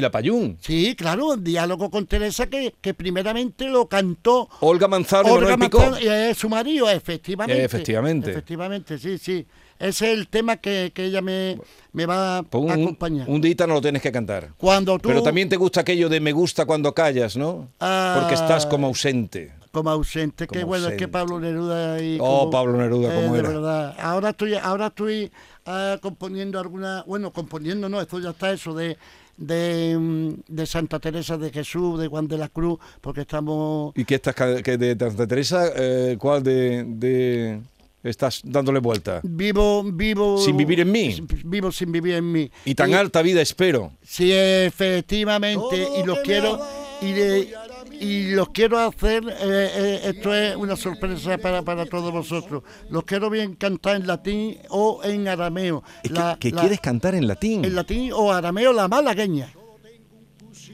Sí, 0.62 0.96
claro, 0.96 1.36
Diálogo 1.38 1.90
con 1.90 2.06
Teresa 2.06 2.48
que, 2.48 2.74
que 2.82 2.94
primeramente 2.94 3.68
lo 3.68 3.88
cantó 3.88 4.50
Olga 4.62 4.88
Manzano 4.88 5.34
Olga 5.34 5.52
Manuel 5.58 5.70
Picó. 5.70 5.80
Manzano, 5.80 6.12
es 6.12 6.38
su 6.38 6.50
marido, 6.50 6.90
efectivamente. 6.90 7.64
Efectivamente. 7.64 8.32
Efectivamente, 8.32 8.98
sí, 8.98 9.18
sí. 9.18 9.46
Ese 9.78 10.14
es 10.14 10.18
el 10.18 10.30
tema 10.30 10.56
que, 10.56 10.92
que 10.96 11.04
ella 11.04 11.22
me, 11.22 11.60
me 11.92 12.06
va 12.06 12.44
Pues 12.44 12.64
un, 12.64 12.72
a 12.72 12.74
acompañar. 12.76 13.30
un 13.30 13.42
día 13.42 13.56
no 13.68 13.74
lo 13.74 13.82
tienes 13.82 14.02
que 14.02 14.12
cantar. 14.12 14.52
Cuando 14.58 14.98
tú, 15.00 15.10
Pero 15.10 15.22
también 15.22 15.50
te 15.50 15.58
gusta 15.58 15.82
aquello 15.82 16.08
de 16.08 16.22
me 16.22 16.32
gusta 16.32 16.66
cuando 16.66 16.94
callas, 16.94 17.36
¿no? 17.36 17.68
Ah. 17.82 18.16
Porque 18.20 18.36
estás 18.36 18.66
como 18.66 18.88
ausente. 18.88 19.52
como 19.72 19.90
ausente, 19.90 20.48
Como 20.48 20.66
bueno, 20.66 20.88
es 20.88 20.96
que. 20.96 21.10
Pablo 21.10 21.42
Neruda 21.42 22.02
y 22.02 22.18
Oh, 22.22 22.40
como- 22.40 22.52
Pablo 22.52 22.78
Neruda, 22.78 23.14
eh, 23.14 23.22
cómo 23.22 23.34
de 23.34 23.40
era. 23.42 23.50
verdad. 23.50 23.96
Ahora 24.00 24.30
estoy, 24.30 24.54
ahora 24.54 24.88
estoy 24.88 25.30
ah, 25.66 25.98
componiendo 26.02 26.58
alguna, 26.58 27.04
bueno, 27.06 27.32
componiendo 27.34 27.90
no, 27.90 28.00
esto 28.00 28.18
ya 28.20 28.30
está 28.30 28.54
eso 28.54 28.74
de 28.74 28.98
de, 29.38 29.98
mm, 30.00 30.30
de 30.48 30.66
Santa 30.66 31.00
Teresa 31.00 31.38
de 31.38 31.52
Jesús, 31.52 32.00
de 32.00 32.08
Juan 32.08 32.28
de 32.28 32.38
la 32.38 32.50
Cruz, 32.50 32.80
porque 33.02 33.22
estamos 33.22 33.92
¿Y 33.96 34.06
qué 34.06 34.16
estás 34.16 34.36
que 34.36 34.78
de 34.78 34.96
Santa 34.98 35.28
Teresa? 35.28 35.72
eh, 35.76 36.16
¿Cuál 36.20 36.44
de, 36.44 36.84
de 36.88 37.62
estás 38.04 38.42
dándole 38.44 38.80
vuelta? 38.80 39.22
vivo, 39.24 39.84
vivo 39.84 40.38
Sin 40.38 40.56
vivir 40.58 40.80
en 40.82 40.92
mí. 40.92 41.18
Vivo 41.44 41.72
sin 41.72 41.92
vivir 41.92 42.16
en 42.16 42.32
mí. 42.32 42.50
Y 42.66 42.76
tan 42.76 42.94
alta 42.94 43.22
vida 43.22 43.42
espero. 43.42 43.92
Sí, 44.04 44.32
efectivamente, 44.32 45.88
y 46.00 46.06
los 46.06 46.20
quiero 46.20 46.60
y, 47.02 47.12
de- 47.12 47.54
y 48.00 48.32
los 48.32 48.50
quiero 48.50 48.80
hacer. 48.80 49.24
eh, 49.28 49.34
eh, 49.42 50.02
esto 50.06 50.34
es 50.34 50.56
una 50.56 50.76
sorpresa 50.76 51.38
para, 51.38 51.62
para 51.62 51.86
todos 51.86 52.12
vosotros. 52.12 52.64
Los 52.90 53.04
quiero 53.04 53.30
bien 53.30 53.56
cantar 53.56 53.96
en 53.98 54.08
latín 54.08 54.58
o 54.70 55.02
en 55.04 55.28
arameo. 55.28 55.84
Es 56.04 56.12
que- 56.12 56.18
La- 56.20 56.38
que, 56.40 56.52
la- 56.52 56.62
quieres 56.62 56.80
cantar 56.80 57.16
en 57.16 57.28
latín. 57.28 57.66
En 57.66 57.76
latín 57.76 58.12
o 58.14 58.32
arameo 58.32 58.74
la 58.74 58.88
malagueña. 58.88 59.52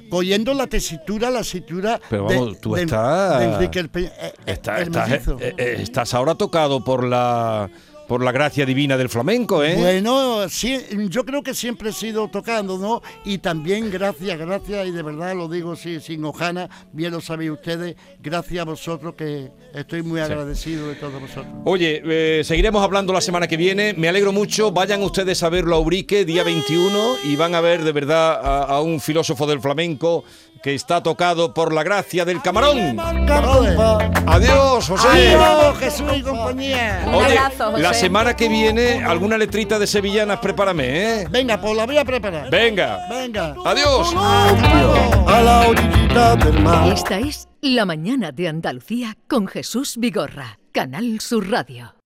Cogiendo 0.09 0.53
la 0.53 0.67
tesitura, 0.67 1.29
la 1.29 1.43
cintura 1.43 1.99
Pero 2.09 2.27
de- 2.27 2.35
vamos, 2.35 2.59
tú 2.61 2.73
de- 2.73 2.81
estás- 2.83 3.39
de 3.39 3.45
Enrique 3.45 3.79
el, 3.79 3.89
Pe- 3.89 4.05
eh, 4.19 4.33
Está- 4.45 4.77
el 4.81 4.87
estás, 4.87 5.09
mellizo. 5.09 5.37
eh, 5.39 5.53
eh, 5.57 5.75
estás 5.79 6.13
ahora 6.13 6.35
tocado 6.35 6.83
por 6.83 7.05
la 7.05 7.69
por 8.11 8.25
la 8.25 8.33
gracia 8.33 8.65
divina 8.65 8.97
del 8.97 9.07
flamenco, 9.07 9.63
¿eh? 9.63 9.75
Bueno, 9.77 10.49
sí, 10.49 10.77
yo 11.07 11.23
creo 11.23 11.41
que 11.41 11.53
siempre 11.53 11.91
he 11.91 11.93
sido 11.93 12.27
tocando, 12.27 12.77
¿no? 12.77 13.01
Y 13.23 13.37
también 13.37 13.89
gracias, 13.89 14.37
gracias, 14.37 14.85
y 14.85 14.91
de 14.91 15.01
verdad 15.01 15.33
lo 15.33 15.47
digo 15.47 15.77
sí, 15.77 16.01
sin 16.01 16.25
hojana, 16.25 16.69
bien 16.91 17.13
lo 17.13 17.21
sabéis 17.21 17.51
ustedes, 17.51 17.95
gracias 18.21 18.63
a 18.63 18.65
vosotros 18.65 19.15
que 19.15 19.49
estoy 19.73 20.03
muy 20.03 20.19
agradecido 20.19 20.89
de 20.89 20.95
todos 20.95 21.21
vosotros. 21.21 21.53
Oye, 21.63 22.01
eh, 22.03 22.43
seguiremos 22.43 22.83
hablando 22.83 23.13
la 23.13 23.21
semana 23.21 23.47
que 23.47 23.55
viene. 23.55 23.93
Me 23.93 24.09
alegro 24.09 24.33
mucho. 24.33 24.73
Vayan 24.73 25.01
ustedes 25.03 25.41
a 25.43 25.47
verlo 25.47 25.77
a 25.77 25.79
Urique, 25.79 26.25
día 26.25 26.43
21, 26.43 27.15
y 27.23 27.37
van 27.37 27.55
a 27.55 27.61
ver 27.61 27.81
de 27.81 27.93
verdad 27.93 28.33
a, 28.43 28.63
a 28.63 28.81
un 28.81 28.99
filósofo 28.99 29.47
del 29.47 29.61
flamenco 29.61 30.25
que 30.61 30.75
está 30.75 31.01
tocado 31.01 31.53
por 31.53 31.73
la 31.73 31.83
gracia 31.83 32.23
del 32.23 32.41
camarón. 32.41 32.99
Adiós, 32.99 34.87
José. 34.87 35.07
Adiós, 35.07 35.77
Jesús 35.79 36.11
y 36.15 36.21
compañía. 36.21 37.03
Un 37.07 37.15
Oye, 37.15 37.37
abrazo, 37.37 37.71
José. 37.71 37.81
la 37.81 37.93
semana 38.01 38.35
que 38.35 38.49
viene, 38.49 39.03
alguna 39.03 39.37
letrita 39.37 39.77
de 39.77 39.85
sevillanas, 39.85 40.39
prepárame, 40.39 41.21
¿eh? 41.21 41.27
Venga, 41.29 41.61
pues 41.61 41.77
la 41.77 41.85
voy 41.85 41.99
a 41.99 42.03
preparar. 42.03 42.49
Venga. 42.49 43.05
Venga. 43.07 43.55
Adiós. 43.63 44.11
A 44.15 45.41
la 45.41 45.67
orillita 45.67 46.35
del 46.35 46.59
mar. 46.63 46.91
Esta 46.91 47.19
es 47.19 47.47
La 47.61 47.85
mañana 47.85 48.31
de 48.31 48.47
Andalucía 48.47 49.15
con 49.27 49.47
Jesús 49.47 49.97
Vigorra, 49.97 50.57
Canal 50.71 51.19
Sur 51.19 51.51
Radio. 51.51 52.00